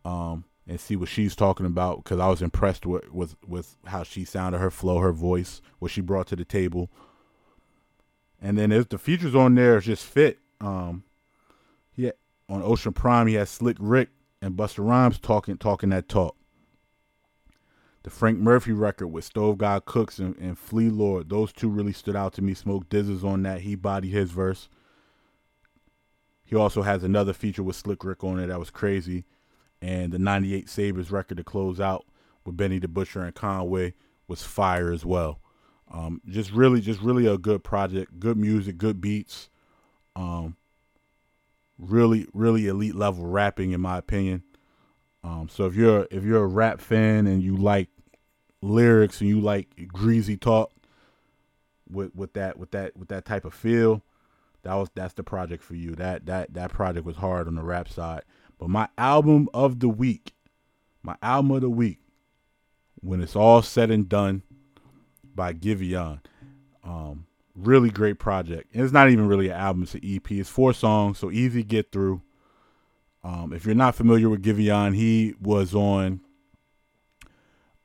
um, 0.04 0.44
and 0.68 0.78
see 0.78 0.94
what 0.94 1.08
she's 1.08 1.34
talking 1.34 1.66
about 1.66 2.04
because 2.04 2.20
I 2.20 2.28
was 2.28 2.42
impressed 2.42 2.86
with, 2.86 3.10
with 3.10 3.34
with 3.44 3.76
how 3.86 4.04
she 4.04 4.24
sounded, 4.24 4.58
her 4.58 4.70
flow, 4.70 4.98
her 4.98 5.10
voice, 5.10 5.60
what 5.80 5.90
she 5.90 6.00
brought 6.00 6.28
to 6.28 6.36
the 6.36 6.44
table. 6.44 6.90
And 8.40 8.56
then 8.56 8.70
there's 8.70 8.86
the 8.86 8.96
features 8.96 9.34
on 9.34 9.56
there 9.56 9.80
just 9.80 10.04
fit. 10.04 10.38
Um, 10.60 11.02
yeah, 11.96 12.12
on 12.48 12.62
Ocean 12.62 12.92
Prime, 12.92 13.26
he 13.26 13.34
has 13.34 13.50
Slick 13.50 13.78
Rick 13.80 14.10
and 14.40 14.54
Busta 14.54 14.86
Rhymes 14.86 15.18
talking 15.18 15.56
talking 15.56 15.88
that 15.88 16.08
talk. 16.08 16.36
The 18.02 18.10
Frank 18.10 18.38
Murphy 18.38 18.72
record 18.72 19.08
with 19.08 19.24
Stove 19.24 19.58
God 19.58 19.84
Cooks 19.84 20.18
and, 20.18 20.36
and 20.38 20.58
Flee 20.58 20.88
Lord, 20.88 21.28
those 21.28 21.52
two 21.52 21.68
really 21.68 21.92
stood 21.92 22.16
out 22.16 22.32
to 22.34 22.42
me. 22.42 22.52
Smoke 22.54 22.88
DZA's 22.88 23.24
on 23.24 23.42
that. 23.44 23.60
He 23.60 23.76
bodied 23.76 24.12
his 24.12 24.32
verse. 24.32 24.68
He 26.44 26.56
also 26.56 26.82
has 26.82 27.04
another 27.04 27.32
feature 27.32 27.62
with 27.62 27.76
Slick 27.76 28.04
Rick 28.04 28.24
on 28.24 28.40
it 28.40 28.48
that 28.48 28.58
was 28.58 28.70
crazy. 28.70 29.24
And 29.80 30.12
the 30.12 30.18
98 30.18 30.68
Sabres 30.68 31.10
record 31.10 31.36
to 31.36 31.44
close 31.44 31.80
out 31.80 32.04
with 32.44 32.56
Benny 32.56 32.78
the 32.78 32.88
Butcher 32.88 33.22
and 33.22 33.34
Conway 33.34 33.94
was 34.26 34.42
fire 34.42 34.90
as 34.90 35.04
well. 35.04 35.40
Um, 35.90 36.20
just 36.26 36.50
really, 36.52 36.80
just 36.80 37.00
really 37.00 37.26
a 37.26 37.38
good 37.38 37.62
project. 37.62 38.18
Good 38.18 38.36
music, 38.36 38.78
good 38.78 39.00
beats. 39.00 39.48
Um, 40.16 40.56
really, 41.78 42.26
really 42.32 42.66
elite 42.66 42.94
level 42.94 43.26
rapping, 43.26 43.72
in 43.72 43.80
my 43.80 43.98
opinion. 43.98 44.42
Um, 45.24 45.48
so 45.48 45.66
if 45.66 45.74
you're 45.74 46.06
if 46.10 46.24
you're 46.24 46.42
a 46.42 46.46
rap 46.46 46.80
fan 46.80 47.26
and 47.26 47.42
you 47.42 47.56
like 47.56 47.88
lyrics 48.60 49.20
and 49.20 49.28
you 49.28 49.40
like 49.40 49.88
greasy 49.88 50.36
talk 50.36 50.72
with 51.90 52.14
with 52.14 52.32
that 52.34 52.58
with 52.58 52.72
that 52.72 52.96
with 52.96 53.08
that 53.08 53.24
type 53.24 53.44
of 53.44 53.54
feel, 53.54 54.02
that 54.62 54.74
was 54.74 54.88
that's 54.94 55.14
the 55.14 55.22
project 55.22 55.62
for 55.62 55.74
you. 55.74 55.94
That 55.94 56.26
that 56.26 56.54
that 56.54 56.72
project 56.72 57.06
was 57.06 57.16
hard 57.16 57.46
on 57.46 57.54
the 57.54 57.62
rap 57.62 57.88
side. 57.88 58.22
But 58.58 58.70
my 58.70 58.88
album 58.96 59.48
of 59.54 59.80
the 59.80 59.88
week, 59.88 60.34
my 61.02 61.16
album 61.22 61.52
of 61.52 61.60
the 61.62 61.70
week, 61.70 61.98
when 63.00 63.20
it's 63.20 63.36
all 63.36 63.62
said 63.62 63.90
and 63.90 64.08
done, 64.08 64.42
by 65.34 65.52
Giveon. 65.52 66.20
Um, 66.84 67.26
really 67.54 67.90
great 67.90 68.18
project. 68.18 68.74
And 68.74 68.82
it's 68.82 68.92
not 68.92 69.10
even 69.10 69.26
really 69.26 69.48
an 69.48 69.56
album; 69.56 69.82
it's 69.84 69.94
an 69.94 70.00
EP. 70.04 70.30
It's 70.32 70.48
four 70.48 70.72
songs, 70.72 71.18
so 71.18 71.30
easy 71.30 71.62
to 71.62 71.68
get 71.68 71.92
through. 71.92 72.22
Um, 73.24 73.52
if 73.52 73.64
you're 73.64 73.74
not 73.74 73.94
familiar 73.94 74.28
with 74.28 74.42
Giveon, 74.42 74.94
he 74.94 75.34
was 75.40 75.74
on 75.74 76.20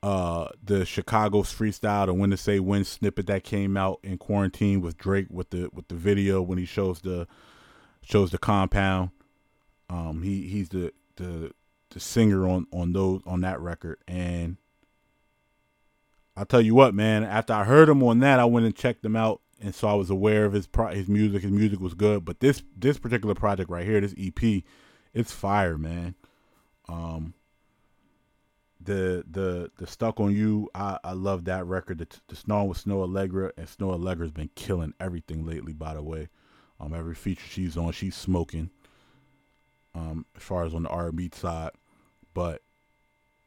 uh, 0.02 0.48
the 0.62 0.84
Chicago's 0.84 1.52
freestyle, 1.52 2.06
the 2.06 2.14
"When 2.14 2.30
to 2.30 2.36
Say 2.36 2.60
When" 2.60 2.84
snippet 2.84 3.26
that 3.26 3.44
came 3.44 3.76
out 3.76 4.00
in 4.02 4.18
quarantine 4.18 4.80
with 4.80 4.96
Drake 4.96 5.26
with 5.30 5.50
the 5.50 5.68
with 5.72 5.88
the 5.88 5.94
video 5.94 6.42
when 6.42 6.58
he 6.58 6.64
shows 6.64 7.00
the 7.00 7.26
shows 8.02 8.30
the 8.30 8.38
compound. 8.38 9.10
Um, 9.90 10.22
he 10.22 10.42
he's 10.48 10.70
the 10.70 10.92
the 11.16 11.52
the 11.90 12.00
singer 12.00 12.48
on 12.48 12.66
on 12.72 12.92
those 12.92 13.22
on 13.26 13.40
that 13.42 13.60
record, 13.60 13.98
and 14.06 14.56
I'll 16.36 16.46
tell 16.46 16.60
you 16.60 16.74
what, 16.74 16.94
man. 16.94 17.24
After 17.24 17.52
I 17.52 17.64
heard 17.64 17.88
him 17.88 18.02
on 18.02 18.20
that, 18.20 18.38
I 18.38 18.44
went 18.44 18.66
and 18.66 18.74
checked 18.74 19.04
him 19.04 19.16
out, 19.16 19.40
and 19.60 19.74
so 19.74 19.88
I 19.88 19.94
was 19.94 20.10
aware 20.10 20.44
of 20.44 20.52
his 20.52 20.66
pro- 20.68 20.94
his 20.94 21.08
music. 21.08 21.42
His 21.42 21.52
music 21.52 21.80
was 21.80 21.94
good, 21.94 22.24
but 22.24 22.40
this 22.40 22.62
this 22.76 22.98
particular 22.98 23.34
project 23.34 23.70
right 23.70 23.84
here, 23.84 24.00
this 24.00 24.14
EP, 24.16 24.62
it's 25.14 25.32
fire, 25.32 25.78
man. 25.78 26.14
Um, 26.88 27.34
the 28.80 29.24
the 29.30 29.70
the 29.76 29.86
stuck 29.86 30.20
on 30.20 30.34
you, 30.34 30.70
I 30.74 30.98
I 31.04 31.12
love 31.12 31.44
that 31.44 31.66
record. 31.66 31.98
The, 31.98 32.08
the 32.28 32.36
snow 32.36 32.64
with 32.64 32.84
Snoh 32.84 33.06
Aalegra 33.06 33.52
and 33.56 33.66
Snoh 33.66 33.98
Aalegra's 33.98 34.30
been 34.30 34.50
killing 34.54 34.94
everything 35.00 35.44
lately. 35.44 35.72
By 35.72 35.94
the 35.94 36.02
way, 36.02 36.28
um, 36.80 36.94
every 36.94 37.14
feature 37.14 37.46
she's 37.48 37.76
on, 37.76 37.92
she's 37.92 38.16
smoking. 38.16 38.70
Um, 39.94 40.26
as 40.36 40.42
far 40.42 40.64
as 40.64 40.74
on 40.74 40.84
the 40.84 40.90
R&B 40.90 41.30
side, 41.32 41.72
but 42.34 42.62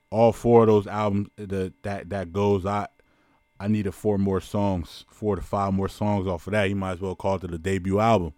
all 0.10 0.34
four 0.34 0.64
of 0.64 0.68
those 0.68 0.88
albums 0.88 1.30
the, 1.38 1.72
that 1.84 2.10
that 2.10 2.34
goes, 2.34 2.66
I 2.66 2.88
I 3.60 3.68
needed 3.68 3.94
four 3.94 4.18
more 4.18 4.42
songs, 4.42 5.06
four 5.10 5.36
to 5.36 5.42
five 5.42 5.74
more 5.74 5.88
songs 5.88 6.28
off 6.28 6.48
of 6.48 6.54
that. 6.54 6.68
You 6.68 6.76
might 6.76 6.94
as 6.94 7.02
well 7.02 7.16
call 7.16 7.36
it 7.36 7.50
the 7.50 7.58
debut 7.58 8.00
album. 8.00 8.34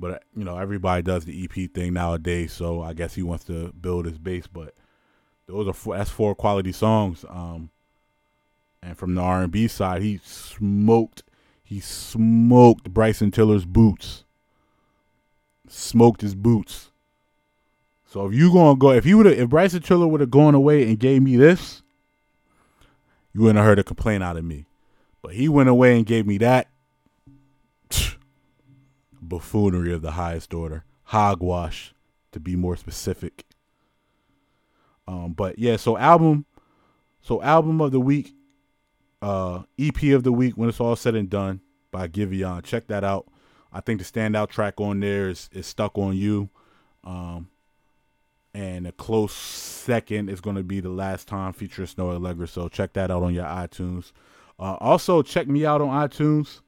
But 0.00 0.24
you 0.34 0.44
know, 0.44 0.56
everybody 0.56 1.02
does 1.02 1.26
the 1.26 1.44
EP 1.44 1.70
thing 1.72 1.92
nowadays, 1.92 2.52
so 2.52 2.80
I 2.82 2.94
guess 2.94 3.14
he 3.14 3.22
wants 3.22 3.44
to 3.44 3.70
build 3.72 4.06
his 4.06 4.16
base. 4.16 4.46
But 4.46 4.74
those 5.46 5.68
are 5.68 5.74
four, 5.74 5.96
that's 5.96 6.10
four 6.10 6.34
quality 6.34 6.72
songs. 6.72 7.24
Um, 7.28 7.68
and 8.82 8.96
from 8.96 9.14
the 9.14 9.20
R 9.20 9.42
and 9.42 9.52
B 9.52 9.68
side, 9.68 10.00
he 10.00 10.18
smoked. 10.24 11.22
He 11.62 11.80
smoked 11.80 12.92
Bryson 12.92 13.30
Tiller's 13.30 13.66
boots. 13.66 14.24
Smoked 15.68 16.22
his 16.22 16.34
boots. 16.34 16.90
So 18.06 18.26
if 18.26 18.34
you 18.34 18.52
gonna 18.52 18.76
go, 18.76 18.90
if 18.90 19.04
he 19.04 19.14
would 19.14 19.26
if 19.26 19.50
Bryson 19.50 19.82
Tiller 19.82 20.08
would 20.08 20.22
have 20.22 20.30
gone 20.30 20.54
away 20.54 20.88
and 20.88 20.98
gave 20.98 21.22
me 21.22 21.36
this, 21.36 21.82
you 23.34 23.42
wouldn't 23.42 23.58
have 23.58 23.66
heard 23.66 23.78
a 23.78 23.84
complaint 23.84 24.24
out 24.24 24.38
of 24.38 24.44
me. 24.44 24.64
But 25.22 25.34
he 25.34 25.48
went 25.48 25.68
away 25.68 25.96
and 25.96 26.06
gave 26.06 26.26
me 26.26 26.38
that 26.38 26.68
buffoonery 29.30 29.94
of 29.94 30.02
the 30.02 30.10
highest 30.10 30.52
order, 30.52 30.84
hogwash, 31.04 31.94
to 32.32 32.40
be 32.40 32.54
more 32.54 32.76
specific. 32.76 33.46
Um, 35.08 35.32
but 35.32 35.58
yeah, 35.58 35.76
so 35.76 35.96
album, 35.96 36.44
so 37.22 37.40
album 37.42 37.80
of 37.80 37.92
the 37.92 38.00
week, 38.00 38.34
uh, 39.22 39.62
EP 39.78 40.02
of 40.12 40.24
the 40.24 40.32
week 40.32 40.56
when 40.56 40.68
it's 40.68 40.80
all 40.80 40.96
said 40.96 41.14
and 41.14 41.30
done 41.30 41.60
by 41.90 42.06
Giveon. 42.08 42.62
Check 42.62 42.88
that 42.88 43.04
out. 43.04 43.26
I 43.72 43.80
think 43.80 44.00
the 44.00 44.04
standout 44.04 44.50
track 44.50 44.74
on 44.80 45.00
there 45.00 45.30
is, 45.30 45.48
is 45.52 45.66
"Stuck 45.66 45.96
on 45.96 46.16
You," 46.16 46.50
um, 47.04 47.48
and 48.52 48.86
a 48.86 48.92
close 48.92 49.32
second 49.32 50.28
is 50.28 50.40
going 50.40 50.56
to 50.56 50.62
be 50.62 50.80
"The 50.80 50.90
Last 50.90 51.28
Time" 51.28 51.52
featuring 51.52 51.88
Snoh 51.88 52.18
Aalegra. 52.18 52.48
So 52.48 52.68
check 52.68 52.92
that 52.94 53.10
out 53.10 53.22
on 53.22 53.32
your 53.32 53.44
iTunes. 53.44 54.12
Uh, 54.58 54.76
also, 54.80 55.22
check 55.22 55.48
me 55.48 55.64
out 55.64 55.80
on 55.80 55.88
iTunes. 55.88 56.60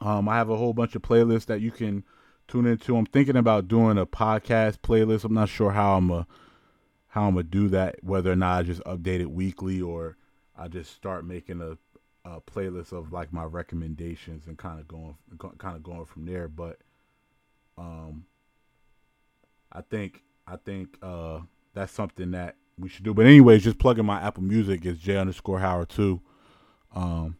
Um, 0.00 0.28
I 0.28 0.36
have 0.36 0.50
a 0.50 0.56
whole 0.56 0.72
bunch 0.72 0.94
of 0.94 1.02
playlists 1.02 1.46
that 1.46 1.60
you 1.60 1.70
can 1.70 2.04
tune 2.48 2.66
into. 2.66 2.96
I'm 2.96 3.06
thinking 3.06 3.36
about 3.36 3.68
doing 3.68 3.98
a 3.98 4.06
podcast 4.06 4.78
playlist. 4.78 5.24
I'm 5.24 5.34
not 5.34 5.48
sure 5.48 5.72
how 5.72 5.96
I'm 5.96 6.10
a 6.10 6.26
how 7.08 7.28
I'm 7.28 7.34
gonna 7.34 7.44
do 7.44 7.68
that. 7.68 7.96
Whether 8.02 8.32
or 8.32 8.36
not 8.36 8.58
I 8.58 8.62
just 8.62 8.82
update 8.84 9.20
it 9.20 9.30
weekly 9.30 9.80
or 9.80 10.16
I 10.56 10.68
just 10.68 10.94
start 10.94 11.24
making 11.24 11.60
a, 11.60 11.78
a 12.28 12.40
playlist 12.40 12.92
of 12.92 13.12
like 13.12 13.32
my 13.32 13.44
recommendations 13.44 14.46
and 14.46 14.58
kind 14.58 14.80
of 14.80 14.88
going 14.88 15.16
kind 15.58 15.76
of 15.76 15.82
going 15.82 16.04
from 16.04 16.26
there. 16.26 16.48
But 16.48 16.78
um, 17.78 18.26
I 19.72 19.80
think 19.80 20.22
I 20.46 20.56
think 20.56 20.98
uh, 21.02 21.40
that's 21.74 21.92
something 21.92 22.32
that 22.32 22.56
we 22.78 22.88
should 22.88 23.04
do. 23.04 23.14
But 23.14 23.26
anyways, 23.26 23.64
just 23.64 23.78
plugging 23.78 24.04
my 24.04 24.20
Apple 24.20 24.42
Music 24.42 24.84
is 24.84 24.98
J 24.98 25.16
underscore 25.16 25.60
Howard 25.60 25.88
two. 25.88 26.20
Um, 26.94 27.36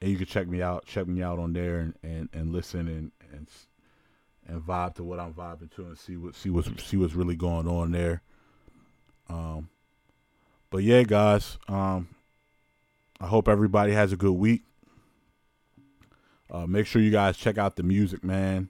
and 0.00 0.10
you 0.10 0.16
can 0.16 0.26
check 0.26 0.48
me 0.48 0.62
out, 0.62 0.86
check 0.86 1.06
me 1.06 1.22
out 1.22 1.38
on 1.38 1.52
there, 1.52 1.78
and, 1.78 1.94
and, 2.02 2.28
and 2.32 2.52
listen 2.52 2.88
and 2.88 3.12
and 3.32 3.48
and 4.46 4.62
vibe 4.62 4.94
to 4.96 5.04
what 5.04 5.20
I'm 5.20 5.34
vibing 5.34 5.70
to, 5.76 5.84
and 5.84 5.98
see 5.98 6.16
what 6.16 6.34
see 6.34 6.50
what's 6.50 6.68
see 6.84 6.96
what's 6.96 7.14
really 7.14 7.36
going 7.36 7.68
on 7.68 7.92
there. 7.92 8.22
Um, 9.28 9.68
but 10.70 10.82
yeah, 10.82 11.02
guys, 11.02 11.58
um, 11.68 12.08
I 13.20 13.26
hope 13.26 13.48
everybody 13.48 13.92
has 13.92 14.12
a 14.12 14.16
good 14.16 14.32
week. 14.32 14.62
Uh, 16.50 16.66
make 16.66 16.86
sure 16.86 17.00
you 17.00 17.10
guys 17.10 17.36
check 17.36 17.58
out 17.58 17.76
the 17.76 17.82
music, 17.82 18.24
man. 18.24 18.68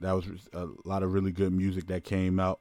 That 0.00 0.12
was 0.12 0.26
a 0.52 0.68
lot 0.84 1.02
of 1.02 1.12
really 1.12 1.32
good 1.32 1.52
music 1.52 1.86
that 1.86 2.04
came 2.04 2.38
out. 2.38 2.60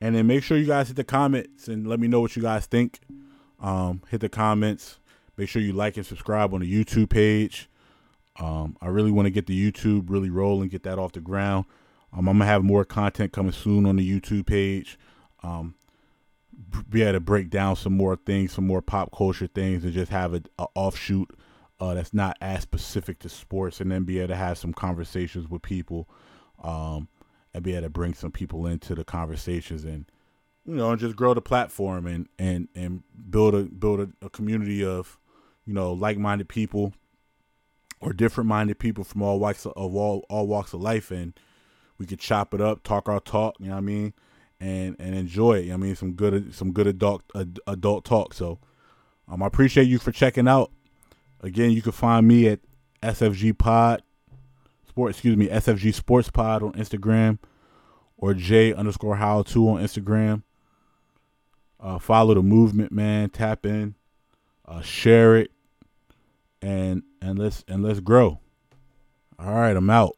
And 0.00 0.14
then 0.14 0.26
make 0.26 0.42
sure 0.42 0.58
you 0.58 0.66
guys 0.66 0.88
hit 0.88 0.96
the 0.96 1.04
comments 1.04 1.68
and 1.68 1.86
let 1.86 2.00
me 2.00 2.08
know 2.08 2.20
what 2.20 2.36
you 2.36 2.42
guys 2.42 2.66
think. 2.66 3.00
Um, 3.60 4.02
hit 4.10 4.20
the 4.20 4.28
comments. 4.28 4.98
Make 5.36 5.48
sure 5.48 5.62
you 5.62 5.72
like 5.72 5.96
and 5.96 6.06
subscribe 6.06 6.54
on 6.54 6.60
the 6.60 6.84
YouTube 6.84 7.10
page. 7.10 7.68
Um, 8.38 8.76
I 8.80 8.88
really 8.88 9.10
want 9.10 9.26
to 9.26 9.30
get 9.30 9.46
the 9.46 9.72
YouTube 9.72 10.10
really 10.10 10.30
rolling, 10.30 10.68
get 10.68 10.82
that 10.84 10.98
off 10.98 11.12
the 11.12 11.20
ground. 11.20 11.66
Um, 12.12 12.28
I'm 12.28 12.38
gonna 12.38 12.46
have 12.46 12.62
more 12.62 12.84
content 12.84 13.32
coming 13.32 13.52
soon 13.52 13.86
on 13.86 13.96
the 13.96 14.20
YouTube 14.20 14.46
page. 14.46 14.98
Um, 15.42 15.74
be 16.88 17.02
able 17.02 17.12
to 17.14 17.20
break 17.20 17.50
down 17.50 17.76
some 17.76 17.96
more 17.96 18.16
things, 18.16 18.52
some 18.52 18.66
more 18.66 18.82
pop 18.82 19.14
culture 19.16 19.48
things, 19.48 19.84
and 19.84 19.92
just 19.92 20.10
have 20.10 20.34
a, 20.34 20.42
a 20.58 20.66
offshoot 20.74 21.30
uh, 21.80 21.94
that's 21.94 22.14
not 22.14 22.36
as 22.40 22.62
specific 22.62 23.18
to 23.20 23.28
sports, 23.28 23.80
and 23.80 23.90
then 23.90 24.04
be 24.04 24.18
able 24.18 24.28
to 24.28 24.36
have 24.36 24.58
some 24.58 24.72
conversations 24.72 25.48
with 25.48 25.62
people, 25.62 26.08
um, 26.62 27.08
and 27.52 27.64
be 27.64 27.72
able 27.72 27.82
to 27.82 27.90
bring 27.90 28.14
some 28.14 28.30
people 28.30 28.66
into 28.66 28.94
the 28.94 29.04
conversations, 29.04 29.84
and 29.84 30.06
you 30.64 30.74
know, 30.74 30.94
just 30.96 31.16
grow 31.16 31.34
the 31.34 31.42
platform 31.42 32.06
and 32.06 32.28
and 32.38 32.68
and 32.74 33.02
build 33.30 33.54
a 33.54 33.64
build 33.64 34.00
a, 34.00 34.08
a 34.22 34.30
community 34.30 34.84
of 34.84 35.18
you 35.66 35.74
know 35.74 35.92
like-minded 35.92 36.48
people 36.48 36.92
or 38.00 38.12
different-minded 38.12 38.78
people 38.78 39.04
from 39.04 39.22
all 39.22 39.38
walks 39.38 39.64
of 39.66 39.72
all 39.76 40.24
all 40.28 40.46
walks 40.46 40.72
of 40.72 40.80
life, 40.80 41.10
and 41.10 41.38
we 41.98 42.06
could 42.06 42.20
chop 42.20 42.54
it 42.54 42.60
up, 42.60 42.82
talk 42.82 43.08
our 43.08 43.20
talk. 43.20 43.56
You 43.58 43.66
know 43.66 43.72
what 43.72 43.78
I 43.78 43.82
mean? 43.82 44.14
And 44.60 44.96
and 44.98 45.14
enjoy 45.14 45.58
it. 45.58 45.62
You 45.62 45.68
know 45.68 45.74
I 45.74 45.78
mean, 45.78 45.96
some 45.96 46.12
good 46.12 46.54
some 46.54 46.72
good 46.72 46.86
adult 46.86 47.22
adult 47.66 48.04
talk. 48.04 48.34
So, 48.34 48.58
um, 49.28 49.42
I 49.42 49.46
appreciate 49.46 49.88
you 49.88 49.98
for 49.98 50.12
checking 50.12 50.48
out. 50.48 50.70
Again, 51.40 51.70
you 51.70 51.82
can 51.82 51.92
find 51.92 52.26
me 52.26 52.48
at 52.48 52.60
SFG 53.02 53.56
Pod, 53.56 54.02
Sport. 54.88 55.10
Excuse 55.10 55.36
me, 55.36 55.48
SFG 55.48 55.92
Sports 55.94 56.30
Pod 56.30 56.62
on 56.62 56.72
Instagram, 56.72 57.38
or 58.16 58.34
J 58.34 58.72
underscore 58.72 59.16
How 59.16 59.42
Two 59.42 59.68
on 59.68 59.82
Instagram. 59.82 60.42
Uh, 61.80 61.98
follow 61.98 62.32
the 62.32 62.42
movement, 62.42 62.92
man. 62.92 63.28
Tap 63.28 63.66
in, 63.66 63.94
uh, 64.66 64.80
share 64.80 65.36
it, 65.36 65.50
and 66.64 67.02
and 67.20 67.38
let's 67.38 67.62
and 67.68 67.82
let's 67.82 68.00
grow. 68.00 68.40
All 69.38 69.54
right, 69.54 69.76
I'm 69.76 69.90
out. 69.90 70.16